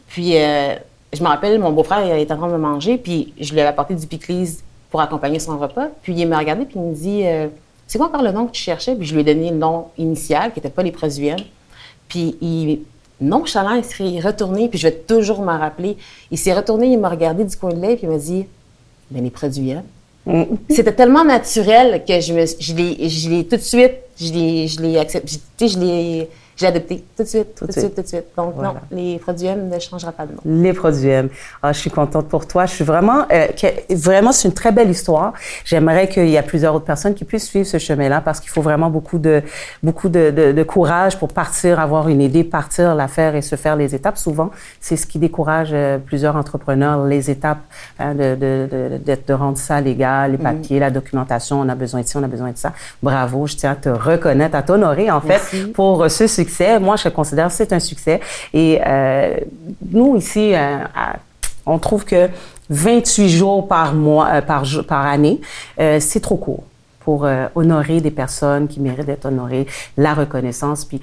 Puis, 0.07 0.37
euh, 0.37 0.75
je 1.13 1.21
me 1.21 1.27
rappelle, 1.27 1.59
mon 1.59 1.71
beau-frère, 1.71 2.03
il 2.15 2.21
était 2.21 2.33
en 2.33 2.37
train 2.37 2.51
de 2.51 2.57
manger, 2.57 2.97
puis 2.97 3.33
je 3.39 3.53
lui 3.53 3.59
avais 3.59 3.69
apporté 3.69 3.93
du 3.93 4.07
pickles 4.07 4.47
pour 4.89 5.01
accompagner 5.01 5.39
son 5.39 5.57
repas. 5.57 5.87
Puis, 6.01 6.13
il 6.15 6.27
m'a 6.27 6.39
regardé, 6.39 6.65
puis 6.65 6.75
il 6.77 6.81
me 6.81 6.93
dit 6.93 7.21
euh, 7.25 7.47
C'est 7.85 7.97
quoi 7.97 8.07
encore 8.07 8.23
le 8.23 8.31
nom 8.31 8.47
que 8.47 8.51
tu 8.51 8.61
cherchais 8.61 8.95
Puis, 8.95 9.05
je 9.05 9.13
lui 9.13 9.21
ai 9.21 9.23
donné 9.23 9.51
le 9.51 9.57
nom 9.57 9.87
initial, 9.97 10.51
qui 10.51 10.59
n'était 10.59 10.69
pas 10.69 10.83
les 10.83 10.91
produits 10.91 11.29
Puis, 12.07 12.37
il, 12.41 12.79
nonchalant, 13.21 13.75
il 13.75 13.83
s'est 13.83 14.19
retourné, 14.19 14.69
puis 14.69 14.79
je 14.79 14.87
vais 14.87 14.95
toujours 14.95 15.41
m'en 15.41 15.59
rappeler. 15.59 15.97
Il 16.31 16.37
s'est 16.37 16.53
retourné, 16.53 16.87
il 16.87 16.99
m'a 16.99 17.09
regardé 17.09 17.43
du 17.43 17.55
coin 17.55 17.73
de 17.73 17.81
l'œil, 17.81 17.97
puis 17.97 18.07
il 18.07 18.09
m'a 18.09 18.17
dit 18.17 18.47
Mais 19.11 19.21
les 19.21 19.29
produits 19.29 19.73
Mm. 19.73 19.96
C'était 20.69 20.93
tellement 20.93 21.23
naturel 21.23 22.03
que 22.07 22.19
je 22.19 22.33
me, 22.33 22.45
je 22.45 23.29
l'ai, 23.29 23.43
tout 23.45 23.55
de 23.55 23.61
suite, 23.61 23.93
je 24.19 24.33
l'ai, 24.33 24.67
je 24.67 24.81
l'ai 24.81 24.97
accepté, 24.97 25.67
je 25.67 25.79
l'ai, 25.79 26.29
j'ai 26.57 26.65
adopté 26.65 27.03
tout 27.15 27.21
de 27.21 27.27
suite, 27.27 27.53
tout, 27.55 27.67
de 27.67 27.71
suite, 27.71 27.93
tout 27.93 28.01
de 28.01 28.07
suite. 28.07 28.25
Donc 28.35 28.55
non, 28.55 28.73
les 28.91 29.19
produits 29.19 29.45
M 29.45 29.69
ne 29.69 29.79
changera 29.79 30.11
pas 30.11 30.25
de 30.25 30.31
nom. 30.31 30.39
Les 30.43 30.73
produits 30.73 31.09
M. 31.09 31.29
Ah, 31.61 31.71
je 31.71 31.77
suis 31.77 31.91
contente 31.91 32.27
pour 32.27 32.47
toi. 32.47 32.65
Je 32.65 32.73
suis 32.73 32.83
vraiment, 32.83 33.25
euh, 33.31 33.47
vraiment, 33.91 34.31
c'est 34.31 34.47
une 34.47 34.55
très 34.55 34.71
belle 34.71 34.89
histoire. 34.89 35.33
J'aimerais 35.65 36.09
qu'il 36.09 36.27
y 36.27 36.35
ait 36.35 36.41
plusieurs 36.41 36.73
autres 36.73 36.85
personnes 36.85 37.13
qui 37.13 37.25
puissent 37.25 37.47
suivre 37.47 37.67
ce 37.67 37.77
chemin-là 37.77 38.21
parce 38.21 38.39
qu'il 38.39 38.49
faut 38.49 38.63
vraiment 38.63 38.89
beaucoup 38.89 39.19
de, 39.19 39.43
beaucoup 39.83 40.09
de, 40.09 40.31
de, 40.31 40.51
de, 40.51 40.63
courage 40.63 41.19
pour 41.19 41.29
partir, 41.29 41.79
avoir 41.79 42.09
une 42.09 42.21
idée, 42.21 42.43
partir, 42.43 42.95
la 42.95 43.07
faire 43.07 43.35
et 43.35 43.43
se 43.43 43.55
faire 43.55 43.75
les 43.75 43.93
étapes. 43.93 44.17
Souvent, 44.17 44.49
c'est 44.79 44.97
ce 44.97 45.05
qui 45.05 45.19
décourage 45.19 45.69
euh, 45.73 45.99
plusieurs 45.99 46.35
entrepreneurs, 46.35 47.05
les 47.05 47.29
étapes 47.29 47.61
hein, 47.99 48.15
de, 48.15 48.33
de, 48.33 48.97
de, 49.05 49.17
de, 49.27 49.33
rendre 49.33 49.59
ça 49.59 49.79
légal, 49.79 50.31
les 50.31 50.37
mm-hmm. 50.37 50.41
papiers, 50.41 50.79
la 50.79 50.89
documentation. 50.89 51.61
On 51.61 51.69
a 51.69 51.75
besoin 51.75 52.01
de 52.01 52.07
ci, 52.07 52.17
on 52.17 52.23
a 52.23 52.27
besoin 52.27 52.49
de 52.49 52.57
ça. 52.57 52.73
Bravo, 53.03 53.45
je 53.45 53.57
tiens 53.57 53.71
à 53.73 53.75
te 53.75 53.89
reconnaître, 53.89 54.55
à 54.55 54.63
t'honorer 54.63 55.11
en 55.11 55.21
fait 55.21 55.71
pour 55.73 56.09
ce 56.09 56.25
succès 56.47 56.79
moi, 56.79 56.95
je 56.95 57.09
considère 57.09 57.47
que 57.47 57.53
c'est 57.53 57.73
un 57.73 57.79
succès. 57.79 58.19
Et 58.53 58.79
euh, 58.85 59.37
nous, 59.91 60.17
ici, 60.17 60.53
euh, 60.53 60.79
on 61.65 61.79
trouve 61.79 62.05
que 62.05 62.29
28 62.69 63.29
jours 63.29 63.67
par 63.67 63.93
mois, 63.93 64.27
euh, 64.27 64.41
par, 64.41 64.63
par 64.87 65.05
année, 65.05 65.39
c'est 65.77 66.21
trop 66.21 66.37
court 66.37 66.63
pour 66.99 67.25
honorer 67.55 68.01
des 68.01 68.11
personnes 68.11 68.67
qui 68.67 68.81
méritent 68.81 69.05
d'être 69.05 69.25
honorées, 69.25 69.65
la 69.95 70.13
reconnaissance. 70.13 70.83
Puis, 70.83 70.99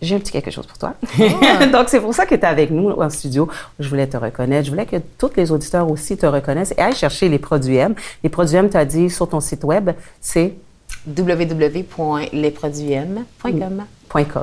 j'ai 0.00 0.14
un 0.14 0.20
petit 0.20 0.30
quelque 0.30 0.52
chose 0.52 0.66
pour 0.66 0.78
toi. 0.78 0.94
Ah. 1.18 1.66
Donc, 1.72 1.88
c'est 1.88 1.98
pour 1.98 2.14
ça 2.14 2.24
que 2.24 2.36
tu 2.36 2.40
es 2.40 2.44
avec 2.44 2.70
nous 2.70 2.90
en 2.90 3.10
studio. 3.10 3.48
Je 3.80 3.88
voulais 3.88 4.06
te 4.06 4.16
reconnaître. 4.16 4.66
Je 4.66 4.70
voulais 4.70 4.86
que 4.86 4.98
tous 5.18 5.32
les 5.36 5.50
auditeurs 5.50 5.90
aussi 5.90 6.16
te 6.16 6.26
reconnaissent 6.26 6.72
et 6.78 6.80
aillent 6.80 6.94
chercher 6.94 7.28
les 7.28 7.40
produits 7.40 7.78
M. 7.78 7.96
Les 8.22 8.28
produits 8.28 8.56
M, 8.56 8.70
tu 8.70 8.76
as 8.76 8.84
dit 8.84 9.10
sur 9.10 9.28
ton 9.28 9.40
site 9.40 9.64
web, 9.64 9.90
c'est 10.20 10.54
www.lesproduitsm.com. 11.16 13.84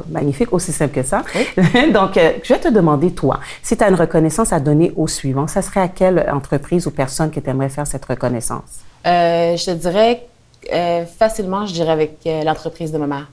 Magnifique, 0.09 0.53
aussi 0.53 0.71
simple 0.71 0.93
que 0.93 1.03
ça. 1.03 1.23
Donc, 1.93 2.17
euh, 2.17 2.33
je 2.43 2.53
vais 2.53 2.59
te 2.59 2.67
demander, 2.67 3.11
toi, 3.11 3.39
si 3.63 3.75
tu 3.75 3.83
as 3.83 3.89
une 3.89 3.95
reconnaissance 3.95 4.53
à 4.53 4.59
donner 4.59 4.93
au 4.95 5.07
suivant, 5.07 5.47
ça 5.47 5.61
serait 5.61 5.81
à 5.81 5.87
quelle 5.87 6.27
entreprise 6.31 6.87
ou 6.87 6.91
personne 6.91 7.31
que 7.31 7.39
tu 7.39 7.49
aimerais 7.49 7.69
faire 7.69 7.87
cette 7.87 8.05
reconnaissance? 8.05 8.81
Euh, 9.05 9.55
je 9.55 9.65
te 9.65 9.71
dirais 9.71 10.27
euh, 10.73 11.05
facilement, 11.05 11.65
je 11.65 11.73
dirais 11.73 11.91
avec 11.91 12.19
l'entreprise 12.25 12.91
de 12.91 12.97
ma 12.97 13.07
mère, 13.07 13.27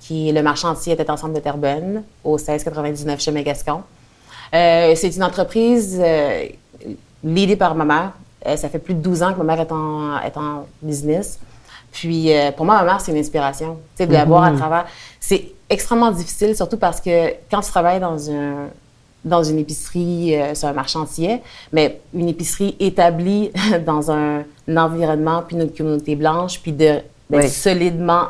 qui 0.00 0.28
est 0.28 0.32
le 0.32 0.42
marchandier 0.42 0.94
était 0.94 1.10
ensemble 1.10 1.34
de 1.34 1.40
Terrebonne, 1.40 2.02
au 2.24 2.36
1699 2.36 3.20
chez 3.20 3.30
Mégascon. 3.30 3.82
c'est 4.52 5.16
une 5.16 5.24
entreprise 5.24 6.02
l'idée 7.24 7.56
par 7.56 7.74
ma 7.74 7.84
mère. 7.84 8.56
ça 8.56 8.68
fait 8.68 8.78
plus 8.78 8.94
de 8.94 9.00
12 9.00 9.22
ans 9.22 9.32
que 9.32 9.38
ma 9.38 9.44
mère 9.44 9.60
est 9.60 9.72
en, 9.72 10.18
est 10.20 10.36
en 10.36 10.66
business. 10.82 11.38
Puis, 11.92 12.30
pour 12.56 12.66
moi, 12.66 12.76
ma 12.76 12.84
mère, 12.84 13.00
c'est 13.00 13.12
une 13.12 13.18
inspiration. 13.18 13.78
Tu 13.96 14.04
sais, 14.04 14.06
de 14.06 14.12
la 14.12 14.24
voir 14.24 14.44
à 14.44 14.52
mm-hmm. 14.52 14.58
travers. 14.58 14.86
C'est 15.20 15.52
extrêmement 15.70 16.10
difficile, 16.10 16.54
surtout 16.54 16.76
parce 16.76 17.00
que 17.00 17.30
quand 17.50 17.60
tu 17.60 17.70
travailles 17.70 18.00
dans 18.00 18.30
un 18.30 18.68
dans 19.24 19.42
une 19.42 19.58
épicerie 19.58 20.36
euh, 20.36 20.54
sur 20.54 20.68
un 20.68 20.72
marchandier, 20.72 21.40
mais 21.72 22.00
une 22.14 22.28
épicerie 22.28 22.76
établie 22.80 23.50
dans 23.86 24.10
un, 24.10 24.44
environnement 24.76 25.42
puis 25.46 25.56
une 25.56 25.70
communauté 25.70 26.14
blanche, 26.14 26.60
puis 26.60 26.72
de 26.72 27.00
solidement, 27.48 28.26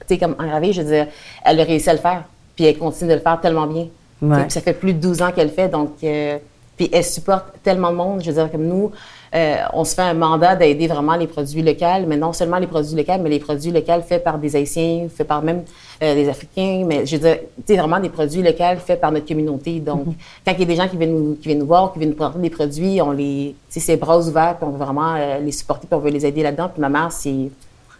tu 0.00 0.14
sais, 0.14 0.18
comme 0.18 0.36
engravé, 0.38 0.72
je 0.72 0.82
veux 0.82 0.88
dire, 0.88 1.06
elle 1.44 1.60
a 1.60 1.64
réussi 1.64 1.88
à 1.88 1.94
le 1.94 1.98
faire. 1.98 2.24
puis 2.54 2.66
elle 2.66 2.78
continue 2.78 3.10
de 3.10 3.14
le 3.14 3.20
faire 3.20 3.40
tellement 3.40 3.66
bien. 3.66 3.88
Ouais. 4.20 4.42
Puis 4.42 4.52
ça 4.52 4.60
fait 4.60 4.74
plus 4.74 4.92
de 4.92 5.00
12 5.00 5.22
ans 5.22 5.32
qu'elle 5.32 5.48
le 5.48 5.52
fait, 5.52 5.68
donc 5.68 5.92
euh, 6.04 6.38
puis 6.76 6.88
elle 6.92 7.04
supporte 7.04 7.46
tellement 7.62 7.90
de 7.90 7.96
monde. 7.96 8.22
Je 8.22 8.30
veux 8.30 8.34
dire, 8.34 8.50
comme 8.50 8.66
nous, 8.66 8.92
euh, 9.34 9.56
on 9.72 9.84
se 9.84 9.94
fait 9.94 10.02
un 10.02 10.14
mandat 10.14 10.56
d'aider 10.56 10.86
vraiment 10.86 11.16
les 11.16 11.26
produits 11.26 11.62
locaux, 11.62 12.06
mais 12.06 12.16
non 12.16 12.32
seulement 12.32 12.58
les 12.58 12.66
produits 12.66 12.96
locaux, 12.96 13.20
mais 13.22 13.30
les 13.30 13.38
produits 13.38 13.70
locaux 13.70 14.02
faits 14.06 14.22
par 14.22 14.38
des 14.38 14.54
Haïtiens, 14.56 15.06
faits 15.14 15.26
par 15.26 15.42
même 15.42 15.62
euh, 16.02 16.14
des 16.14 16.28
Africains, 16.28 16.84
mais 16.86 17.06
je 17.06 17.16
veux 17.16 17.22
dire, 17.22 17.38
vraiment 17.78 17.98
des 17.98 18.10
produits 18.10 18.42
locaux 18.42 18.78
faits 18.84 19.00
par 19.00 19.10
notre 19.10 19.26
communauté. 19.26 19.80
Donc, 19.80 20.04
quand 20.44 20.52
il 20.52 20.60
y 20.60 20.62
a 20.62 20.66
des 20.66 20.76
gens 20.76 20.88
qui 20.88 20.98
viennent 20.98 21.14
nous, 21.14 21.34
qui 21.36 21.48
viennent 21.48 21.60
nous 21.60 21.66
voir, 21.66 21.92
qui 21.92 21.98
viennent 21.98 22.10
nous 22.10 22.16
prendre 22.16 22.38
des 22.38 22.50
produits, 22.50 23.00
on 23.00 23.12
les, 23.12 23.54
tu 23.70 23.80
sais, 23.80 23.80
c'est 23.80 23.96
bras 23.96 24.18
ouverts, 24.18 24.56
puis 24.58 24.66
on 24.68 24.72
veut 24.72 24.84
vraiment 24.84 25.14
euh, 25.16 25.38
les 25.38 25.52
supporter, 25.52 25.86
puis 25.86 25.96
on 25.96 26.00
veut 26.00 26.10
les 26.10 26.26
aider 26.26 26.42
là-dedans. 26.42 26.68
Puis 26.68 26.82
ma 26.82 26.90
mère, 26.90 27.10
c'est, 27.10 27.50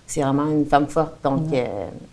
c'est 0.07 0.21
vraiment 0.21 0.51
une 0.51 0.67
femme 0.67 0.87
forte. 0.87 1.15
Donc, 1.25 1.45
euh, 1.53 1.65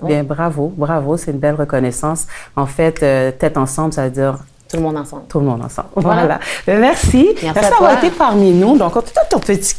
ouais, 0.02 0.08
Bien, 0.08 0.24
bravo, 0.24 0.72
bravo, 0.76 1.18
c'est 1.18 1.32
une 1.32 1.40
belle 1.40 1.56
reconnaissance. 1.56 2.26
En 2.56 2.66
fait, 2.66 3.04
euh, 3.04 3.32
tête 3.32 3.58
ensemble, 3.58 3.92
ça 3.92 4.06
veut 4.06 4.12
dire 4.12 4.40
tout 4.70 4.78
le 4.78 4.84
monde 4.84 4.98
ensemble. 4.98 5.24
tout 5.28 5.40
le 5.40 5.46
monde 5.46 5.64
ensemble. 5.64 5.88
Voilà. 5.96 6.22
Voilà. 6.22 6.40
Euh, 6.68 6.80
Merci. 6.80 7.30
Merci 7.42 7.70
d'avoir 7.72 7.98
été 7.98 8.12
parmi 8.12 8.52
nous. 8.52 8.78
Donc, 8.78 8.96
on 8.96 9.00
donne 9.00 9.10
ton 9.30 9.40
petit, 9.40 9.76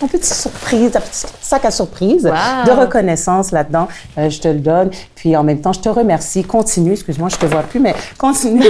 ton, 0.00 0.08
petit 0.08 0.34
surprise, 0.34 0.92
sac 1.40 1.64
à 1.64 1.70
surprise 1.70 2.24
Wow. 2.26 2.66
de 2.66 2.80
reconnaissance 2.80 3.52
là-dedans. 3.52 3.86
Euh, 4.18 4.28
je 4.28 4.40
te 4.40 4.48
le 4.48 4.58
donne. 4.58 4.90
Puis, 5.14 5.36
en 5.36 5.44
même 5.44 5.60
temps, 5.60 5.72
je 5.72 5.80
te 5.80 5.88
remercie. 5.88 6.42
Continue. 6.42 6.92
Excuse-moi, 6.92 7.28
je 7.28 7.36
te 7.36 7.46
vois 7.46 7.62
plus, 7.62 7.78
mais 7.78 7.94
continue. 8.18 8.66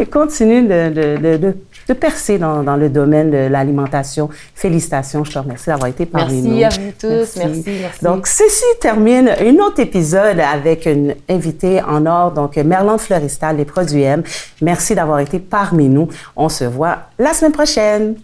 Et 0.00 0.06
continue 0.10 0.62
de, 0.62 0.88
de, 0.88 1.16
de, 1.18 1.36
de, 1.36 1.56
de 1.88 1.94
percer 1.94 2.38
dans, 2.38 2.62
dans 2.62 2.76
le 2.76 2.88
domaine 2.88 3.30
de 3.30 3.36
l'alimentation. 3.48 4.28
Félicitations. 4.54 5.24
Je 5.24 5.32
te 5.32 5.38
remercie 5.38 5.66
d'avoir 5.66 5.88
été 5.88 6.06
parmi 6.06 6.42
Merci 6.42 6.48
nous. 6.48 6.64
à 6.64 6.68
vous 6.68 6.92
tous. 6.98 7.36
Merci, 7.36 7.64
merci. 7.80 8.04
Donc, 8.04 8.26
ceci 8.26 8.64
termine 8.80 9.28
un 9.28 9.54
autre 9.64 9.80
épisode 9.80 10.40
avec 10.40 10.86
une 10.86 11.14
invitée 11.28 11.82
en 11.82 12.06
or, 12.06 12.32
donc 12.32 12.56
Merlande 12.56 13.00
Floristal, 13.00 13.56
les 13.56 13.64
produits 13.64 14.02
M. 14.02 14.22
Merci 14.62 14.94
d'avoir 14.94 15.20
été 15.20 15.38
parmi 15.38 15.88
nous. 15.88 16.08
On 16.36 16.48
se 16.48 16.64
voit 16.64 16.98
la 17.18 17.32
semaine 17.32 17.52
prochaine. 17.52 18.16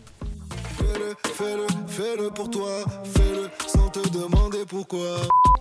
Fais-le, 0.79 1.14
fais-le, 1.33 1.66
fais-le 1.87 2.31
pour 2.31 2.51
toi. 2.51 2.68
Fais-le 3.14 3.48
sans 3.66 3.88
te 3.88 4.09
demander 4.09 4.59
pourquoi. 4.68 4.98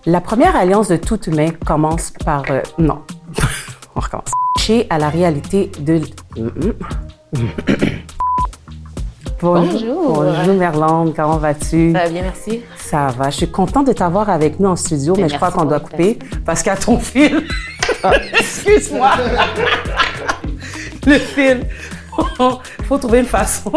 La 0.06 0.20
première 0.20 0.56
alliance 0.56 0.88
de 0.88 0.96
toute 0.96 1.28
main 1.28 1.50
commence 1.64 2.12
par... 2.24 2.42
euh, 2.50 2.60
non, 2.78 3.02
on 3.96 4.00
recommence. 4.00 4.30
Chez 4.58 4.86
à 4.90 4.98
la 4.98 5.08
réalité 5.08 5.70
de... 5.80 6.00
Bonjour. 9.40 10.12
Bonjour 10.12 10.54
Merlande, 10.54 11.14
comment 11.16 11.38
vas-tu? 11.38 11.92
Ça 11.92 12.00
va 12.00 12.08
bien, 12.10 12.20
merci. 12.22 12.60
Ça 12.76 13.06
va. 13.08 13.30
Je 13.30 13.36
suis 13.38 13.50
contente 13.50 13.86
de 13.86 13.94
t'avoir 13.94 14.28
avec 14.28 14.60
nous 14.60 14.68
en 14.68 14.76
studio, 14.76 15.14
mais 15.16 15.30
je 15.30 15.36
crois 15.36 15.50
qu'on 15.50 15.64
doit 15.64 15.80
couper 15.80 16.18
parce 16.44 16.62
qu'à 16.62 16.76
ton 16.76 16.98
fil. 16.98 17.46
Excuse-moi. 18.38 19.12
Le 21.06 21.18
fil. 21.18 21.66
Faut 22.84 22.98
trouver 22.98 23.20
une 23.20 23.26
façon. 23.26 23.72